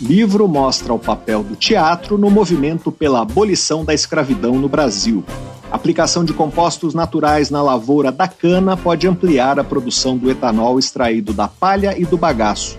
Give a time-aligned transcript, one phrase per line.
[0.00, 5.24] livro mostra o papel do teatro no movimento pela abolição da escravidão no Brasil.
[5.70, 11.32] Aplicação de compostos naturais na lavoura da cana pode ampliar a produção do etanol extraído
[11.32, 12.76] da palha e do bagaço.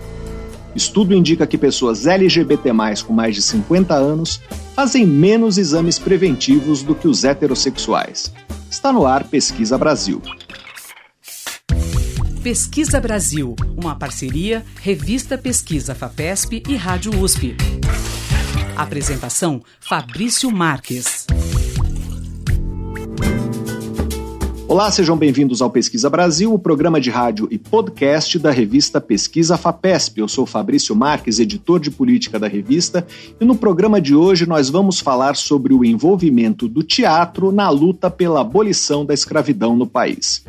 [0.74, 2.70] Estudo indica que pessoas LGBT+,
[3.06, 4.40] com mais de 50 anos,
[4.74, 8.32] fazem menos exames preventivos do que os heterossexuais.
[8.70, 10.20] Está no ar Pesquisa Brasil.
[12.46, 17.56] Pesquisa Brasil, uma parceria Revista Pesquisa FAPESP e Rádio USP.
[18.76, 21.26] Apresentação Fabrício Marques.
[24.68, 29.58] Olá, sejam bem-vindos ao Pesquisa Brasil, o programa de rádio e podcast da revista Pesquisa
[29.58, 30.20] FAPESP.
[30.20, 33.04] Eu sou Fabrício Marques, editor de política da revista,
[33.40, 38.08] e no programa de hoje nós vamos falar sobre o envolvimento do teatro na luta
[38.08, 40.44] pela abolição da escravidão no país.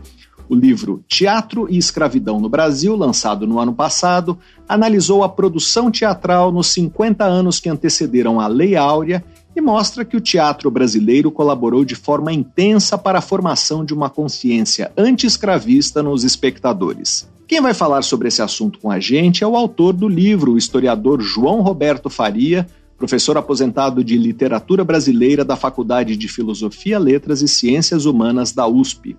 [0.50, 6.52] O livro Teatro e Escravidão no Brasil, lançado no ano passado, analisou a produção teatral
[6.52, 11.84] nos 50 anos que antecederam a Lei Áurea e mostra que o teatro brasileiro colaborou
[11.84, 17.28] de forma intensa para a formação de uma consciência anti-escravista nos espectadores.
[17.48, 20.58] Quem vai falar sobre esse assunto com a gente é o autor do livro, o
[20.58, 27.48] historiador João Roberto Faria, professor aposentado de literatura brasileira da Faculdade de Filosofia, Letras e
[27.48, 29.16] Ciências Humanas da USP.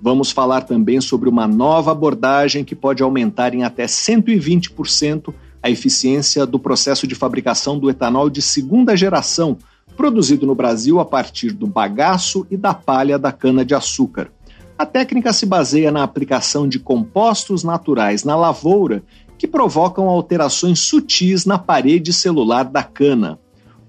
[0.00, 6.44] Vamos falar também sobre uma nova abordagem que pode aumentar em até 120% a eficiência
[6.44, 9.56] do processo de fabricação do etanol de segunda geração,
[9.96, 14.30] produzido no Brasil a partir do bagaço e da palha da cana-de-açúcar.
[14.76, 19.02] A técnica se baseia na aplicação de compostos naturais na lavoura
[19.38, 23.38] que provocam alterações sutis na parede celular da cana.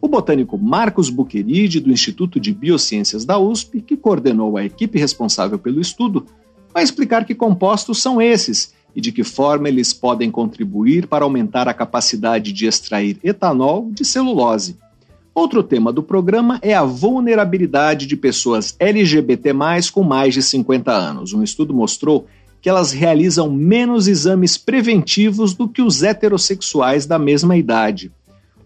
[0.06, 5.58] O botânico Marcos Buqueride, do Instituto de Biociências da USP, que coordenou a equipe responsável
[5.58, 6.28] pelo estudo,
[6.72, 11.68] vai explicar que compostos são esses e de que forma eles podem contribuir para aumentar
[11.68, 14.78] a capacidade de extrair etanol de celulose.
[15.34, 19.54] Outro tema do programa é a vulnerabilidade de pessoas LGBT,
[19.92, 21.34] com mais de 50 anos.
[21.34, 22.28] Um estudo mostrou
[22.62, 28.12] que elas realizam menos exames preventivos do que os heterossexuais da mesma idade.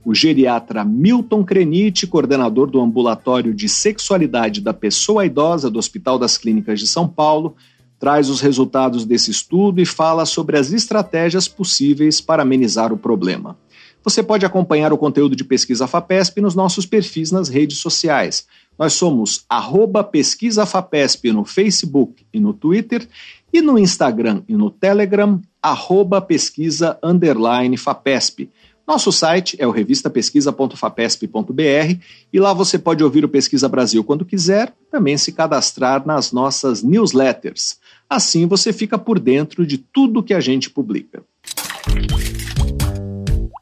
[0.05, 6.37] O geriatra Milton Crenite, coordenador do ambulatório de sexualidade da pessoa idosa do Hospital das
[6.37, 7.55] Clínicas de São Paulo,
[7.99, 13.57] traz os resultados desse estudo e fala sobre as estratégias possíveis para amenizar o problema.
[14.01, 18.47] Você pode acompanhar o conteúdo de Pesquisa FAPESP nos nossos perfis nas redes sociais.
[18.77, 23.05] Nós somos arroba Pesquisa FAPESP no Facebook e no Twitter
[23.51, 28.49] e no Instagram e no Telegram, arroba pesquisa underline FAPESP.
[28.89, 31.99] Nosso site é o revistapesquisa.fapesp.br
[32.33, 36.81] e lá você pode ouvir o Pesquisa Brasil quando quiser, também se cadastrar nas nossas
[36.81, 37.77] newsletters.
[38.09, 41.21] Assim você fica por dentro de tudo que a gente publica.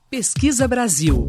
[0.10, 1.28] Pesquisa Brasil,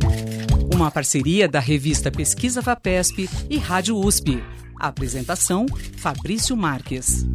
[0.72, 4.40] uma parceria da revista Pesquisa Vapesp e Rádio USP.
[4.78, 5.66] apresentação:
[5.96, 7.26] Fabrício Marques.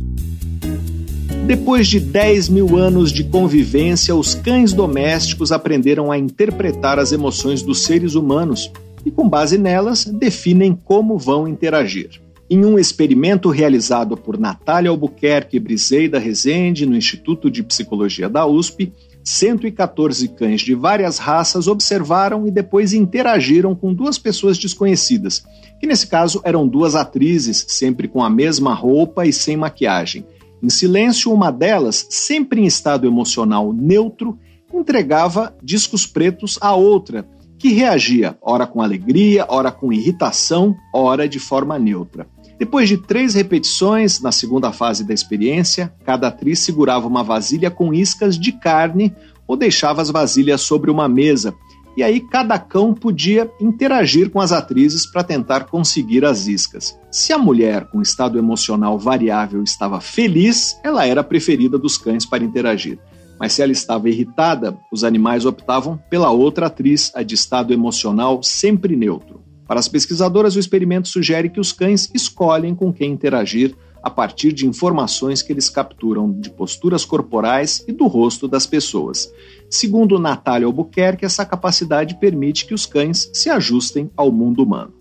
[1.45, 7.61] Depois de 10 mil anos de convivência, os cães domésticos aprenderam a interpretar as emoções
[7.61, 8.71] dos seres humanos
[9.05, 12.21] e, com base nelas, definem como vão interagir.
[12.49, 18.93] Em um experimento realizado por Natália Albuquerque Briseida Rezende no Instituto de Psicologia da USP,
[19.21, 25.43] 114 cães de várias raças observaram e depois interagiram com duas pessoas desconhecidas,
[25.79, 30.25] que nesse caso eram duas atrizes, sempre com a mesma roupa e sem maquiagem.
[30.63, 34.39] Em silêncio, uma delas, sempre em estado emocional neutro,
[34.73, 37.27] entregava discos pretos à outra,
[37.59, 42.25] que reagia, ora com alegria, ora com irritação, ora de forma neutra.
[42.57, 47.93] Depois de três repetições, na segunda fase da experiência, cada atriz segurava uma vasilha com
[47.93, 49.13] iscas de carne
[49.45, 51.53] ou deixava as vasilhas sobre uma mesa,
[51.95, 56.97] e aí cada cão podia interagir com as atrizes para tentar conseguir as iscas.
[57.11, 62.25] Se a mulher com estado emocional variável estava feliz, ela era a preferida dos cães
[62.25, 62.97] para interagir.
[63.39, 68.41] Mas se ela estava irritada, os animais optavam pela outra atriz, a de estado emocional
[68.41, 69.43] sempre neutro.
[69.67, 74.51] Para as pesquisadoras, o experimento sugere que os cães escolhem com quem interagir a partir
[74.51, 79.31] de informações que eles capturam de posturas corporais e do rosto das pessoas.
[79.69, 84.93] Segundo Natália Albuquerque, essa capacidade permite que os cães se ajustem ao mundo humano.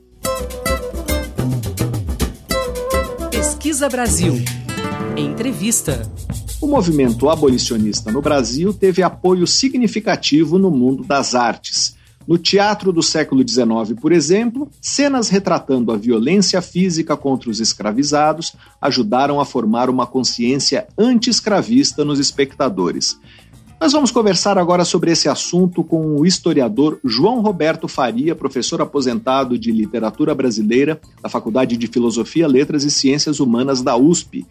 [3.31, 4.35] Pesquisa Brasil.
[5.17, 6.09] Entrevista.
[6.61, 11.97] O movimento abolicionista no Brasil teve apoio significativo no mundo das artes.
[12.27, 18.55] No teatro do século XIX, por exemplo, cenas retratando a violência física contra os escravizados
[18.81, 23.19] ajudaram a formar uma consciência anti-escravista nos espectadores.
[23.83, 29.59] Nós vamos conversar agora sobre esse assunto com o historiador João Roberto Faria, professor aposentado
[29.59, 34.47] de literatura brasileira da Faculdade de Filosofia, Letras e Ciências Humanas da USP.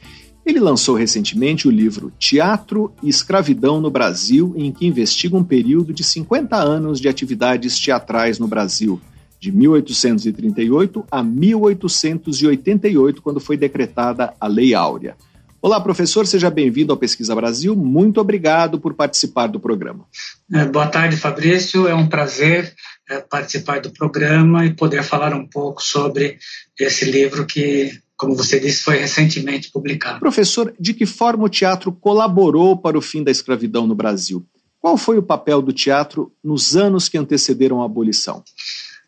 [0.46, 5.94] Ele lançou recentemente o livro Teatro e Escravidão no Brasil, em que investiga um período
[5.94, 9.00] de 50 anos de atividades teatrais no Brasil,
[9.40, 15.16] de 1838 a 1888, quando foi decretada a Lei Áurea.
[15.62, 17.76] Olá, professor, seja bem-vindo ao Pesquisa Brasil.
[17.76, 20.06] Muito obrigado por participar do programa.
[20.52, 21.88] É, boa tarde, Fabrício.
[21.88, 22.74] É um prazer
[23.08, 26.40] é, participar do programa e poder falar um pouco sobre
[26.80, 27.92] esse livro que,
[28.22, 30.20] como você disse, foi recentemente publicado.
[30.20, 34.46] Professor, de que forma o teatro colaborou para o fim da escravidão no Brasil?
[34.80, 38.44] Qual foi o papel do teatro nos anos que antecederam a abolição?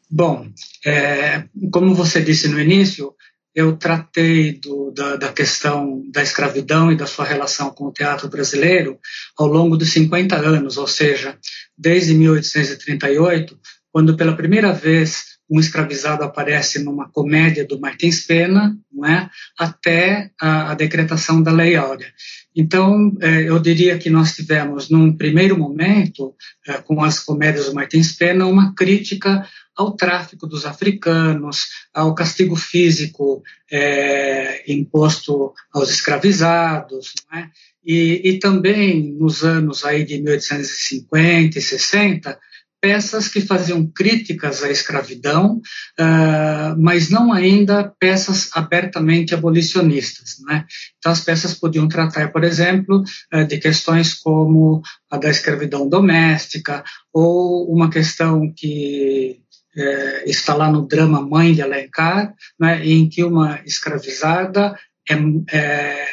[0.09, 0.47] Bom,
[0.83, 3.13] é, como você disse no início,
[3.53, 8.27] eu tratei do, da, da, questão da escravidão e da sua relação com o teatro
[8.27, 8.97] brasileiro
[9.37, 11.37] ao longo de 50 anos, ou seja,
[11.77, 13.59] desde 1838,
[13.91, 19.29] quando pela primeira vez um escravizado aparece numa comédia do Martins Pena, não é?
[19.57, 22.11] até a, a decretação da Lei Áurea.
[22.55, 26.33] Então, é, eu diria que nós tivemos, num primeiro momento,
[26.67, 32.55] é, com as comédias do Martins Pena, uma crítica ao tráfico dos africanos, ao castigo
[32.55, 37.45] físico é, imposto aos escravizados, é?
[37.85, 42.39] e, e, também nos anos aí de 1850 e 60,
[42.83, 45.61] peças que faziam críticas à escravidão,
[45.97, 50.35] uh, mas não ainda peças abertamente abolicionistas.
[50.45, 50.65] Né?
[50.97, 53.01] Então, as peças podiam tratar, por exemplo,
[53.33, 56.83] uh, de questões como a da escravidão doméstica,
[57.13, 59.39] ou uma questão que
[59.75, 64.77] é, está lá no drama Mãe de Alencar, né, em que uma escravizada
[65.09, 65.15] é,
[65.51, 66.05] é,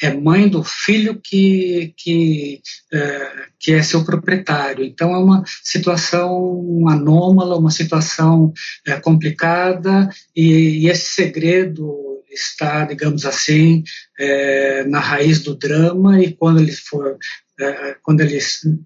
[0.00, 2.60] é mãe do filho que, que,
[2.92, 4.84] é, que é seu proprietário.
[4.84, 8.52] Então, é uma situação anômala, uma situação
[8.86, 13.82] é, complicada, e, e, esse segredo está, digamos assim,
[14.18, 17.18] é, na raiz do drama, e quando ele for
[17.60, 18.38] é, quando ele,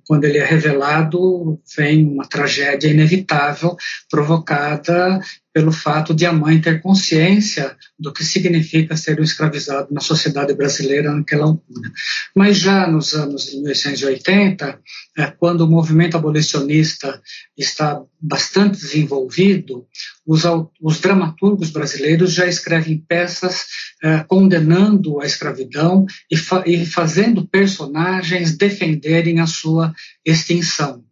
[0.05, 3.77] quando ele é revelado, vem uma tragédia inevitável
[4.11, 5.21] provocada
[5.53, 10.53] pelo fato de a mãe ter consciência do que significa ser um escravizado na sociedade
[10.55, 11.93] brasileira naquela altura.
[12.35, 14.81] Mas já nos anos de 1880,
[15.17, 17.23] é, quando o movimento abolicionista
[17.57, 19.87] está bastante desenvolvido,
[20.27, 20.43] os,
[20.81, 23.67] os dramaturgos brasileiros já escrevem peças
[24.03, 29.93] é, condenando a escravidão e, fa e fazendo personagens defenderem a sua
[30.25, 31.05] extinção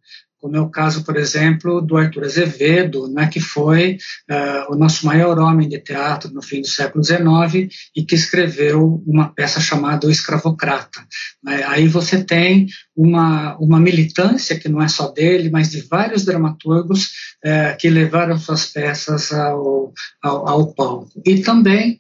[0.43, 3.97] como é o caso, por exemplo, do Arthur Azevedo, né, que foi
[4.29, 9.01] uh, o nosso maior homem de teatro no fim do século XIX e que escreveu
[9.07, 11.01] uma peça chamada O Escravocrata.
[11.45, 11.63] Né.
[11.69, 12.67] Aí você tem
[12.97, 17.05] uma, uma militância, que não é só dele, mas de vários dramaturgos
[17.45, 21.23] uh, que levaram suas peças ao, ao, ao palco.
[21.25, 21.99] E também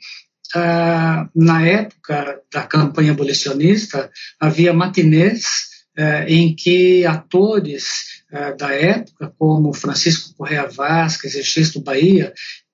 [0.54, 5.71] Uh, na época da campanha abolicionista, havia matinês
[6.26, 12.32] em que atores é, da época, como Francisco Correa Vasquez e Xisto Bahia,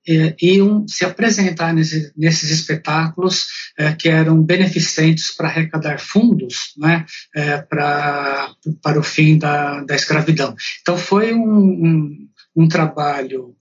[0.08, 7.04] é, iam se apresentar nesse, nesses espetáculos é, que eram beneficentes para arrecadar fundos né,
[7.34, 10.54] é, pra, para o fim da, da escravidão.
[10.80, 13.54] Então foi um, um, um trabalho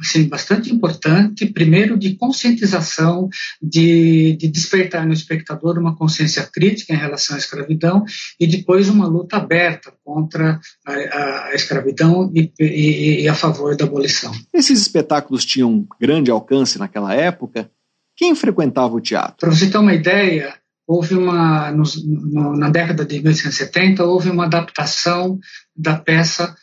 [0.00, 3.28] assim, bastante importante, primeiro de conscientização,
[3.60, 8.04] de, de, despertar no espectador uma consciência crítica em relação à escravidão
[8.38, 13.76] e depois uma luta aberta contra a, a, a escravidão e, e, e, a favor
[13.76, 14.32] da abolição.
[14.52, 17.70] Esses espetáculos tinham grande alcance naquela época.
[18.16, 19.36] Quem frequentava o teatro?
[19.38, 20.54] Para você ter uma ideia,
[20.86, 25.38] houve uma no, no, na década de 1870 houve uma adaptação
[25.74, 26.54] da peça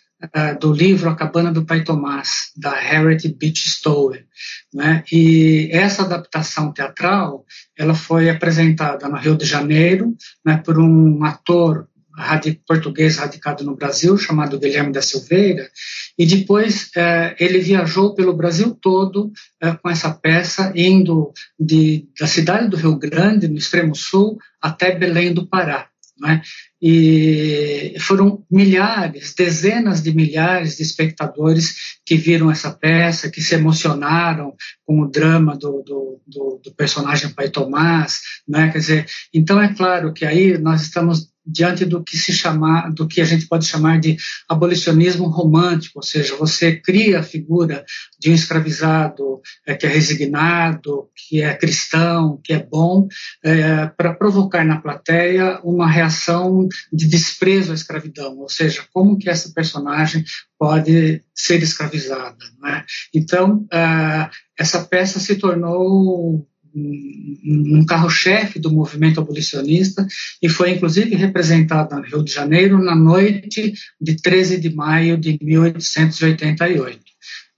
[0.60, 4.26] do livro A Cabana do Pai Tomás, da Harriet Beach Stowe.
[4.74, 5.04] Né?
[5.12, 7.46] E essa adaptação teatral
[7.78, 11.88] ela foi apresentada no Rio de Janeiro né, por um ator
[12.68, 15.70] português radicado no Brasil, chamado Guilherme da Silveira,
[16.18, 22.28] e depois eh, ele viajou pelo Brasil todo eh, com essa peça, indo de, da
[22.28, 25.88] cidade do Rio Grande, no extremo sul, até Belém do Pará.
[26.20, 26.42] Né?
[26.82, 34.54] E foram milhares, dezenas de milhares de espectadores que viram essa peça, que se emocionaram
[34.86, 38.22] com o drama do, do, do, do personagem Pai Tomás.
[38.48, 38.72] Né?
[38.72, 43.08] Quer dizer, então é claro que aí nós estamos diante do que se chamar, do
[43.08, 47.84] que a gente pode chamar de abolicionismo romântico, ou seja, você cria a figura
[48.20, 53.08] de um escravizado é, que é resignado, que é cristão, que é bom,
[53.44, 59.30] é, para provocar na plateia uma reação de desprezo à escravidão, ou seja, como que
[59.30, 60.24] essa personagem
[60.58, 62.46] pode ser escravizada.
[62.62, 62.84] Né?
[63.14, 66.46] Então, uh, essa peça se tornou
[66.76, 70.06] um carro-chefe do movimento abolicionista
[70.42, 75.38] e foi inclusive representada no Rio de Janeiro na noite de 13 de maio de
[75.42, 77.00] 1888.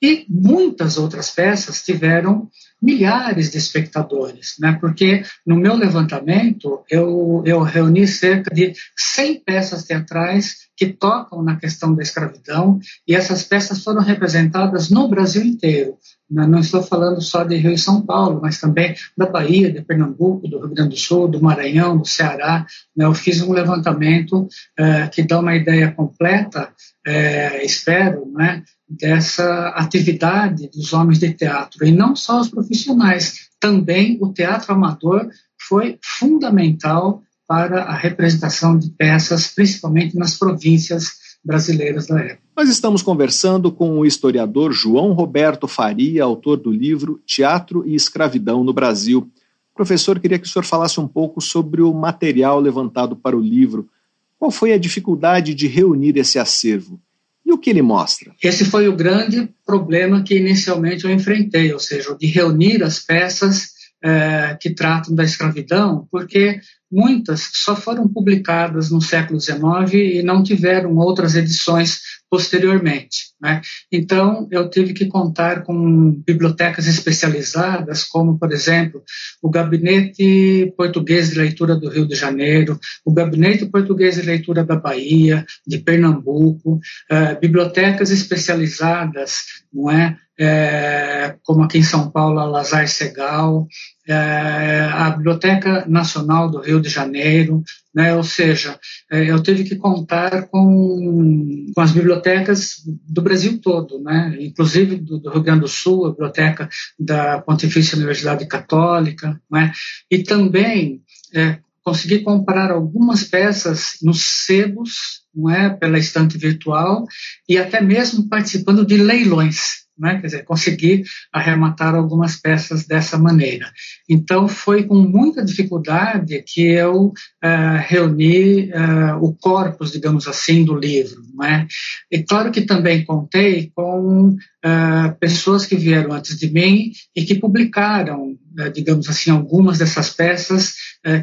[0.04, 2.50] E muitas outras peças tiveram
[2.82, 4.76] milhares de espectadores, né?
[4.82, 11.58] porque no meu levantamento eu, eu reuni cerca de 100 peças teatrais que tocam na
[11.58, 15.96] questão da escravidão e essas peças foram representadas no Brasil inteiro.
[16.32, 20.48] Não estou falando só de Rio e São Paulo, mas também da Bahia, de Pernambuco,
[20.48, 22.66] do Rio Grande do Sul, do Maranhão, do Ceará.
[22.96, 23.04] Né?
[23.04, 24.48] Eu fiz um levantamento
[24.80, 26.70] é, que dá uma ideia completa,
[27.06, 28.64] é, espero, né?
[28.90, 35.30] dessa atividade dos homens de teatro, e não só os profissionais, também o teatro amador
[35.68, 42.42] foi fundamental para a representação de peças, principalmente nas províncias brasileiras da época.
[42.56, 48.64] Nós estamos conversando com o historiador João Roberto Faria, autor do livro Teatro e Escravidão
[48.64, 49.30] no Brasil.
[49.74, 53.90] Professor, queria que o senhor falasse um pouco sobre o material levantado para o livro.
[54.38, 57.00] Qual foi a dificuldade de reunir esse acervo?
[57.46, 58.34] E o que ele mostra?
[58.42, 63.81] Esse foi o grande problema que inicialmente eu enfrentei, ou seja, de reunir as peças
[64.04, 66.60] é, que tratam da escravidão, porque
[66.92, 73.32] muitas só foram publicadas no século XIX e não tiveram outras edições posteriormente.
[73.42, 73.62] Né?
[73.92, 79.04] Então, eu tive que contar com bibliotecas especializadas, como, por exemplo,
[79.42, 84.76] o Gabinete Português de Leitura do Rio de Janeiro, o Gabinete Português de Leitura da
[84.76, 86.76] Bahia, de Pernambuco,
[87.12, 89.42] uh, bibliotecas especializadas,
[89.74, 90.18] não é?
[90.44, 93.68] É, como aqui em São Paulo, a Lazar Segal,
[94.08, 98.16] é, a Biblioteca Nacional do Rio de Janeiro, né?
[98.16, 98.80] ou seja,
[99.12, 104.36] é, eu tive que contar com, com as bibliotecas do Brasil todo, né?
[104.40, 106.68] inclusive do, do, Rio Grande do Sul, a biblioteca
[107.00, 109.72] da Pontifícia Universidade Católica, né?
[110.10, 111.04] e também
[111.36, 117.06] é, consegui comprar algumas peças nos sebos, não é, pela estante virtual
[117.48, 120.20] e até mesmo participando de leilões né?
[120.20, 123.72] quer dizer, conseguir arrematar algumas peças dessa maneira.
[124.10, 130.76] Então, foi com muita dificuldade que eu uh, reuni uh, o corpus, digamos assim, do
[130.76, 131.22] livro.
[131.34, 131.68] Não é?
[132.12, 137.36] E claro que também contei com uh, pessoas que vieram antes de mim e que
[137.36, 138.36] publicaram,
[138.74, 140.74] digamos assim, algumas dessas peças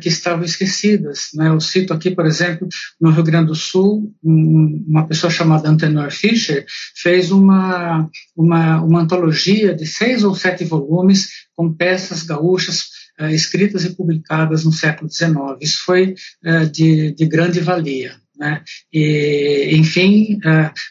[0.00, 1.28] que estavam esquecidas.
[1.34, 1.48] Né?
[1.48, 2.66] Eu cito aqui, por exemplo,
[3.00, 6.64] no Rio Grande do Sul, um, uma pessoa chamada Antenor Fischer
[6.96, 12.88] fez uma, uma uma, antologia de seis ou sete volumes com peças gaúchas
[13.20, 15.34] uh, escritas e publicadas no século XIX.
[15.60, 18.16] Isso foi uh, de, de, grande valia.
[18.38, 18.62] Né?
[18.92, 20.38] E, enfim,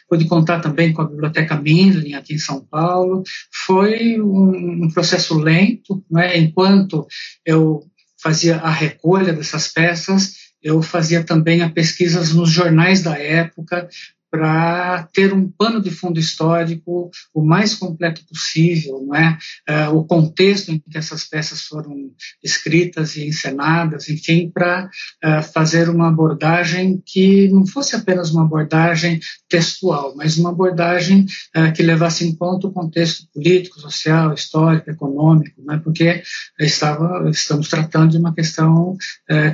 [0.06, 3.22] pude contar também com a Biblioteca Mindlin aqui em São Paulo.
[3.66, 6.36] Foi um, um processo lento, né?
[6.36, 7.06] enquanto
[7.46, 7.82] eu
[8.20, 13.88] fazia a recolha dessas peças, eu fazia também a pesquisas nos jornais da época,
[14.30, 19.38] para ter um pano de fundo histórico o mais completo possível, não é?
[19.68, 22.10] Uh, o contexto em que essas peças foram
[22.42, 24.90] escritas e encenadas, enfim, para
[25.24, 29.18] uh, fazer uma abordagem que não fosse apenas uma abordagem
[29.48, 31.24] textual, mas uma abordagem
[31.56, 35.78] uh, que levasse em conta o contexto político, social, histórico, econômico, não é?
[35.78, 36.22] Porque
[36.58, 38.96] estava, estamos tratando de uma questão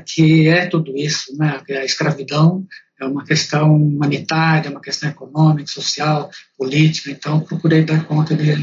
[0.06, 1.60] que é tudo isso, né?
[1.70, 2.66] A escravidão
[3.00, 8.54] é uma questão humanitária, uma questão econômica, social, política, então procurei dar conta de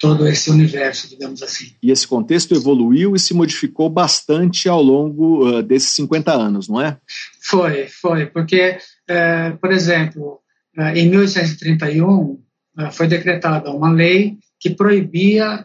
[0.00, 1.72] todo esse universo, digamos assim.
[1.82, 6.80] E esse contexto evoluiu e se modificou bastante ao longo uh, desses 50 anos, não
[6.80, 6.98] é?
[7.42, 8.78] Foi, foi, porque,
[9.10, 10.40] uh, por exemplo,
[10.78, 12.42] uh, em 1831
[12.90, 15.64] foi decretada uma lei que proibia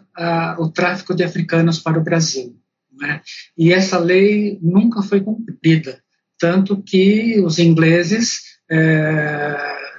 [0.59, 2.55] o tráfico de africanos para o Brasil.
[2.99, 3.19] Né?
[3.57, 5.99] E essa lei nunca foi cumprida
[6.39, 8.41] tanto que os ingleses
[8.71, 9.57] é,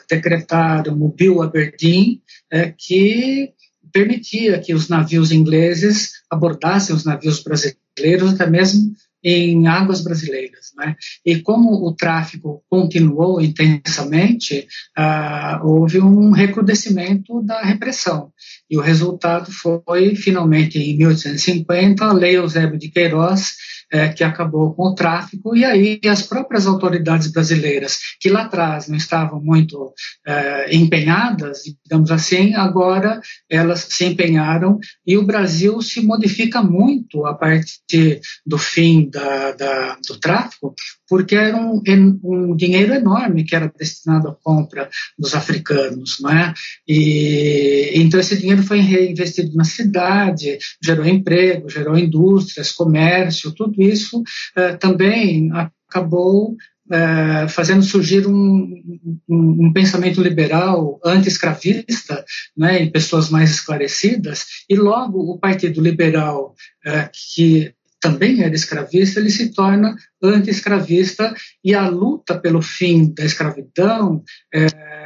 [0.09, 3.53] decretaram o Bill Aberdeen, é, que
[3.93, 10.73] permitia que os navios ingleses abordassem os navios brasileiros, até mesmo em águas brasileiras.
[10.77, 10.97] Né?
[11.25, 14.67] E como o tráfico continuou intensamente,
[14.97, 18.33] ah, houve um recrudescimento da repressão.
[18.69, 23.57] E o resultado foi, finalmente, em 1850, a Lei Eusébio de Queiroz,
[23.91, 28.89] é, que acabou com o tráfico, e aí as próprias autoridades brasileiras, que lá atrás
[28.89, 29.93] não estavam muito
[30.27, 37.35] é, empenhadas, digamos assim, agora elas se empenharam e o Brasil se modifica muito a
[37.35, 40.75] partir do fim da, da, do tráfico,
[41.09, 41.83] porque era um,
[42.23, 46.55] um, dinheiro enorme que era destinado à compra dos africanos, não é?
[46.87, 54.23] E então esse dinheiro foi reinvestido na cidade, gerou emprego, gerou indústrias, comércio, tudo isso
[54.57, 56.57] eh, também acabou
[56.91, 58.83] eh, fazendo surgir um,
[59.29, 62.25] um, um pensamento liberal anti-escravista
[62.57, 69.21] né, em pessoas mais esclarecidas, e logo o Partido Liberal, eh, que também era escravista,
[69.21, 74.25] ele se torna anti-escravista e a luta pelo fim da escravidão,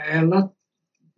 [0.06, 0.48] ela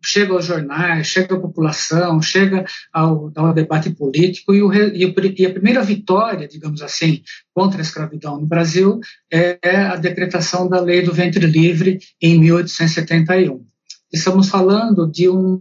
[0.06, 5.52] chega aos jornais, chega à população, chega ao, ao debate político e, o, e, a
[5.52, 7.22] primeira vitória, digamos assim,
[7.52, 13.66] contra a escravidão no Brasil é a decretação da lei do ventre livre em 1871.
[14.12, 15.60] Estamos falando de um,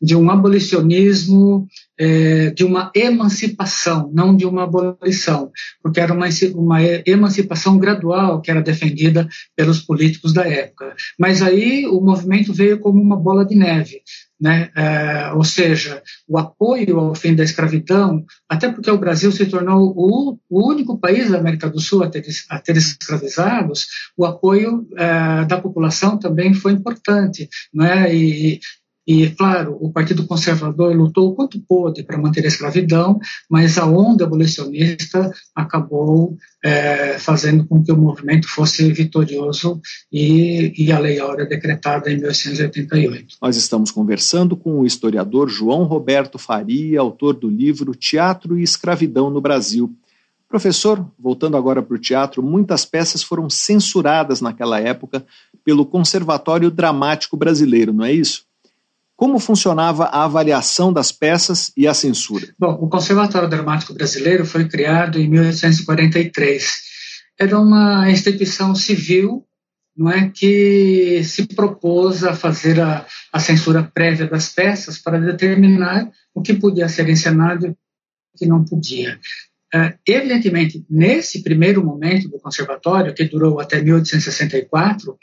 [0.00, 1.66] de um abolicionismo,
[1.98, 5.50] é, de uma emancipação, não de uma abolição,
[5.82, 10.94] porque era uma, uma emancipação gradual que era defendida pelos políticos da época.
[11.18, 14.02] Mas aí o movimento veio como uma bola de neve.
[14.40, 14.68] Né?
[14.76, 19.94] É, ou seja, o apoio ao fim da escravidão, até porque o Brasil se tornou
[19.96, 23.86] o, o único país da América do Sul a ter, a ter escravizados,
[24.16, 27.48] o apoio é, da população também foi importante.
[27.72, 28.14] Né?
[28.14, 28.60] E,
[29.06, 33.18] e, claro, o Partido Conservador lutou o quanto pôde para manter a escravidão,
[33.50, 39.78] mas a onda abolicionista acabou é, fazendo com que o movimento fosse vitorioso
[40.10, 43.36] e, e a Lei Áurea decretada em 1888.
[43.42, 49.28] Nós estamos conversando com o historiador João Roberto Faria, autor do livro Teatro e Escravidão
[49.28, 49.94] no Brasil.
[50.48, 55.26] Professor, voltando agora para o teatro, muitas peças foram censuradas naquela época
[55.62, 58.46] pelo Conservatório Dramático Brasileiro, não é isso?
[59.16, 62.52] Como funcionava a avaliação das peças e a censura?
[62.58, 66.72] Bom, o Conservatório Dramático Brasileiro foi criado em 1843.
[67.38, 69.46] Era uma instituição civil
[69.96, 76.10] não é, que se propôs a fazer a, a censura prévia das peças para determinar
[76.34, 77.76] o que podia ser encenado e o
[78.36, 79.18] que não podia.
[79.74, 85.16] Uh, evidentemente, nesse primeiro momento do conservatório, que durou até 1864, uh,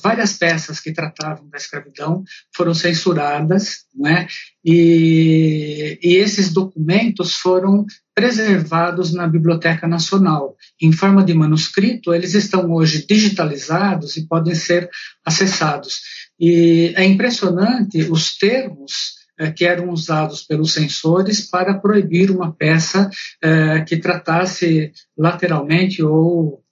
[0.00, 2.22] várias peças que tratavam da escravidão
[2.54, 4.28] foram censuradas, né?
[4.64, 7.84] e, e esses documentos foram
[8.14, 10.54] preservados na Biblioteca Nacional.
[10.80, 14.88] Em forma de manuscrito, eles estão hoje digitalizados e podem ser
[15.24, 16.00] acessados.
[16.38, 23.08] E é impressionante os termos é, que eram usados pelos censores para proibir uma peça
[23.42, 26.62] é, que tratasse lateralmente ou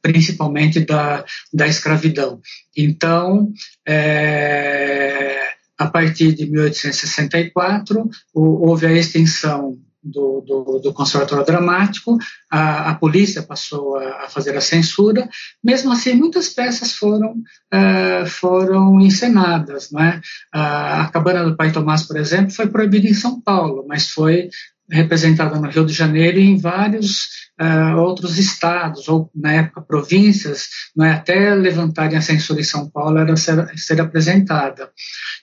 [0.00, 2.40] principalmente da, da escravidão.
[2.76, 3.52] Então,
[3.86, 12.18] é, a partir de 1864, houve a extensão do, do, do Conservatório Dramático,
[12.50, 15.28] a, a polícia passou a, a, fazer a censura,
[15.62, 17.32] mesmo assim muitas peças foram,
[17.74, 19.90] uh, foram encenadas.
[19.90, 20.20] Não é?
[20.52, 24.48] a, a Cabana do Pai Tomás, por exemplo, foi proibida em São Paulo, mas foi
[24.90, 27.28] representada no Rio de Janeiro e em vários
[27.60, 31.12] uh, outros estados, ou na época províncias, não é?
[31.12, 34.90] até levantarem a censura em São Paulo era ser, ser apresentada.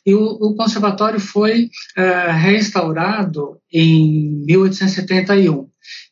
[0.06, 5.70] E o, o conservatório foi uh, restaurado em 1871.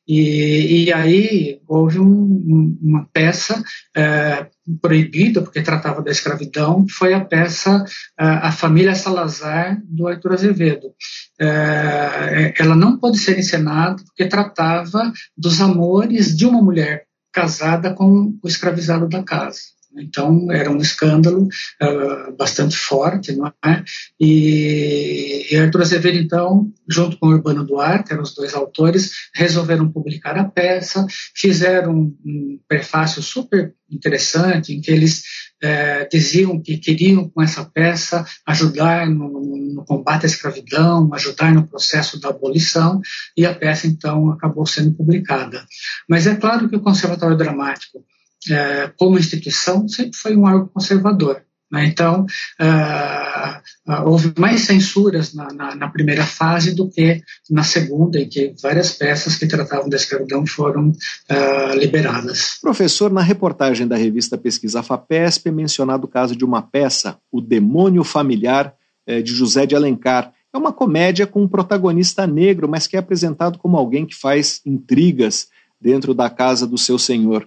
[0.08, 3.64] E, e aí houve um, uma peça
[3.96, 4.48] é,
[4.82, 7.86] proibida, porque tratava da escravidão, foi a peça
[8.20, 10.94] é, A Família Salazar, do Arthur Azevedo.
[11.40, 18.38] É, ela não pode ser encenada porque tratava dos amores de uma mulher casada com
[18.42, 19.60] o escravizado da casa.
[19.98, 21.48] Então, era um escândalo
[21.82, 23.84] uh, bastante forte, não é?
[24.20, 30.38] E, e Arthur Azevedo, então, junto com Urbano Duarte, eram os dois autores, resolveram publicar
[30.38, 35.24] a peça, fizeram um, prefácio super interessante, em que eles
[35.64, 39.30] uh, diziam que queriam, com essa peça, ajudar no,
[39.76, 43.00] no combate à escravidão, ajudar no processo da abolição,
[43.38, 45.64] e a peça, então, acabou sendo publicada.
[46.10, 48.04] Mas é claro que o Conservatório Dramático
[48.50, 51.44] é, como instituição, sempre foi um órgão conservador.
[51.74, 51.86] Né?
[51.86, 52.28] Então,
[52.62, 58.30] uh, uh, houve mais censuras na, na, na, primeira fase do que na segunda, em
[58.30, 62.60] que várias peças que tratavam da escravidão foram uh, liberadas.
[62.62, 67.42] Professor, na reportagem da revista Pesquisa FAPESP é mencionado o caso de uma peça, O
[67.42, 68.76] Demônio Familiar,
[69.06, 70.32] de José de Alencar.
[70.54, 74.62] É uma comédia com um protagonista negro, mas que é apresentado como alguém que faz
[74.66, 75.50] intrigas
[75.82, 77.46] dentro da casa do seu senhor.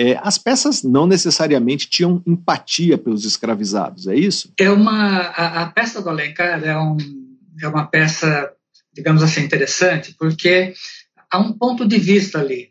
[0.00, 4.52] É, as peças não necessariamente tinham empatia pelos escravizados, é isso?
[4.56, 6.96] É uma a, a peça do Alencar é, um,
[7.60, 8.48] é uma peça,
[8.94, 10.72] digamos assim, interessante, porque
[11.28, 12.70] há um ponto de vista ali,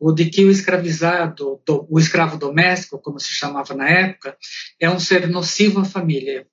[0.00, 4.36] o de que o escravizado, o escravo doméstico, como se chamava na época,
[4.80, 6.48] é um ser nocivo à família,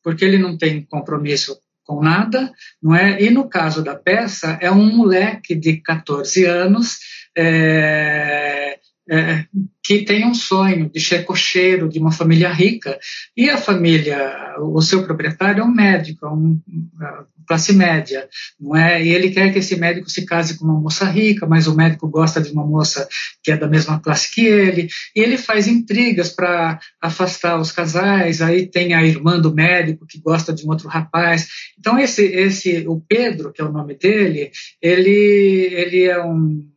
[0.00, 3.20] porque ele não tem compromisso com nada, não é?
[3.20, 6.98] E no caso da peça, é um moleque de 14 anos
[7.36, 8.59] é,
[9.10, 9.44] é,
[9.82, 12.98] que tem um sonho de ser cocheiro de uma família rica
[13.36, 16.60] e a família, o seu proprietário é um médico, é um,
[17.50, 18.28] classe média,
[18.60, 19.04] não é?
[19.04, 22.08] E ele quer que esse médico se case com uma moça rica, mas o médico
[22.08, 23.08] gosta de uma moça
[23.42, 28.40] que é da mesma classe que ele, e ele faz intrigas para afastar os casais.
[28.40, 31.48] Aí tem a irmã do médico que gosta de um outro rapaz.
[31.76, 35.10] Então esse, esse, o Pedro, que é o nome dele, ele,
[35.72, 36.69] ele é um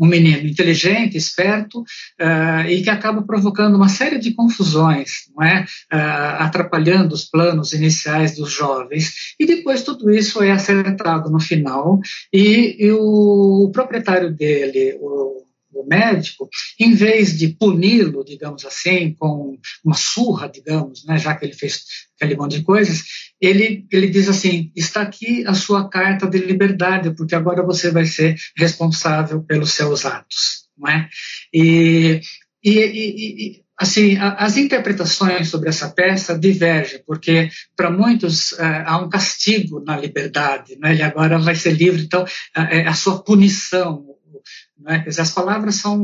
[0.00, 5.64] um menino inteligente, esperto, uh, e que acaba provocando uma série de confusões, não é?
[5.92, 9.34] Uh, atrapalhando os planos iniciais dos jovens.
[9.38, 12.00] E depois tudo isso é acertado no final,
[12.32, 15.47] e, e o, proprietário dele, o,
[15.80, 21.44] o médico, em vez de puni-lo, digamos assim, com uma surra, digamos, né, já que
[21.44, 21.84] ele fez
[22.16, 23.04] aquele monte de coisas,
[23.40, 28.04] ele, ele diz assim: está aqui a sua carta de liberdade, porque agora você vai
[28.04, 30.68] ser responsável pelos seus atos.
[30.76, 31.08] Não é?
[31.52, 32.20] e,
[32.64, 39.08] e, e assim, as interpretações sobre essa peça divergem, porque para muitos é, há um
[39.08, 40.92] castigo na liberdade, né?
[40.92, 42.24] ele agora vai ser livre, então
[42.56, 44.04] é, é a sua punição,
[44.78, 44.98] né?
[45.06, 45.98] Dizer, as palavras são.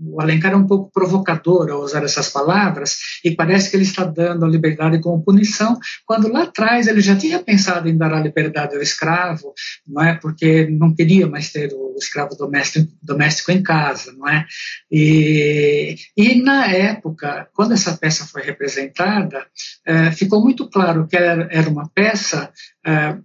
[0.00, 4.04] O Alencar é um pouco provocador ao usar essas palavras, e parece que ele está
[4.04, 8.20] dando a liberdade como punição, quando lá atrás ele já tinha pensado em dar a
[8.20, 9.52] liberdade ao escravo,
[9.86, 10.14] não é?
[10.14, 14.12] porque não queria mais ter o escravo doméstico, doméstico em casa.
[14.12, 14.46] Não é?
[14.90, 19.46] E, e na época, quando essa peça foi representada,
[19.84, 22.52] é, ficou muito claro que era, era uma peça.
[22.86, 23.18] É,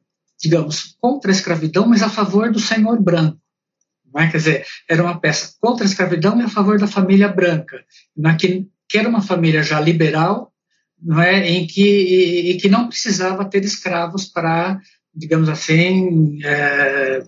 [0.43, 3.39] digamos, contra a escravidão, mas a favor do senhor branco.
[4.17, 4.27] É?
[4.27, 7.83] Quer dizer, era uma peça contra a escravidão e a favor da família branca,
[8.15, 8.35] né?
[8.39, 10.51] que, que era uma família já liberal,
[11.01, 11.49] não é?
[11.49, 14.79] em que, e, e que não precisava ter escravos para,
[15.13, 17.23] digamos assim, é,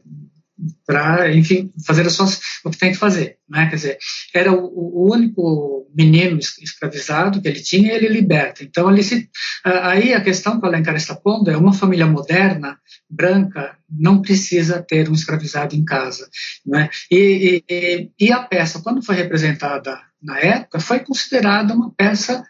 [0.85, 3.37] para, enfim, fazer as suas, o que tem que fazer.
[3.49, 3.67] Né?
[3.69, 3.97] Quer dizer,
[4.33, 8.63] era o, o, único menino escravizado que ele tinha ele liberta.
[8.63, 9.29] Então, ali se,
[9.63, 12.77] aí a questão que o Alencar está pondo é uma família moderna,
[13.09, 16.27] branca, não precisa ter um escravizado em casa.
[16.65, 16.89] Né?
[17.09, 22.43] E, e, e a peça, quando foi representada na época, foi considerada uma peça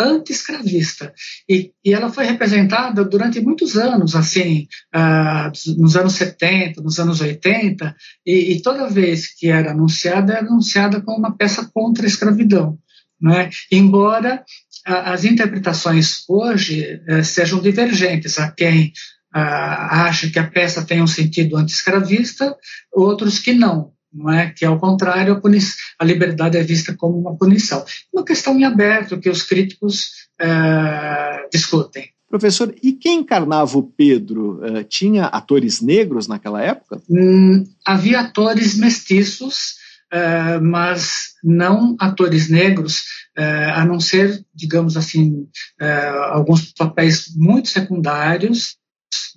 [0.00, 1.12] anti-escravista.
[1.48, 7.20] E, e, ela foi representada durante muitos anos, assim, uh, nos anos 70, nos anos
[7.20, 12.08] 80, e, e, toda vez que era anunciada, era anunciada como uma peça contra a
[12.08, 12.78] escravidão.
[13.20, 13.50] Né?
[13.70, 14.44] Embora
[14.88, 18.38] uh, as interpretações hoje uh, sejam divergentes.
[18.38, 18.92] Há quem
[19.32, 22.56] ah, acha que a peça tem um sentido anti-escravista,
[22.92, 24.50] outros que não não é?
[24.50, 27.84] que ao contrário a, a, liberdade é vista como uma punição.
[28.12, 32.08] Uma questão em aberto que os críticos é, discutem.
[32.28, 34.60] Professor, e quem encarnava o Pedro?
[34.64, 37.02] Uh, tinha atores negros naquela época?
[37.10, 39.74] Hum, havia atores mestiços,
[40.12, 43.00] uh, mas não atores negros,
[43.38, 45.46] uh, a não ser, digamos assim,
[46.30, 48.78] alguns papéis muito secundários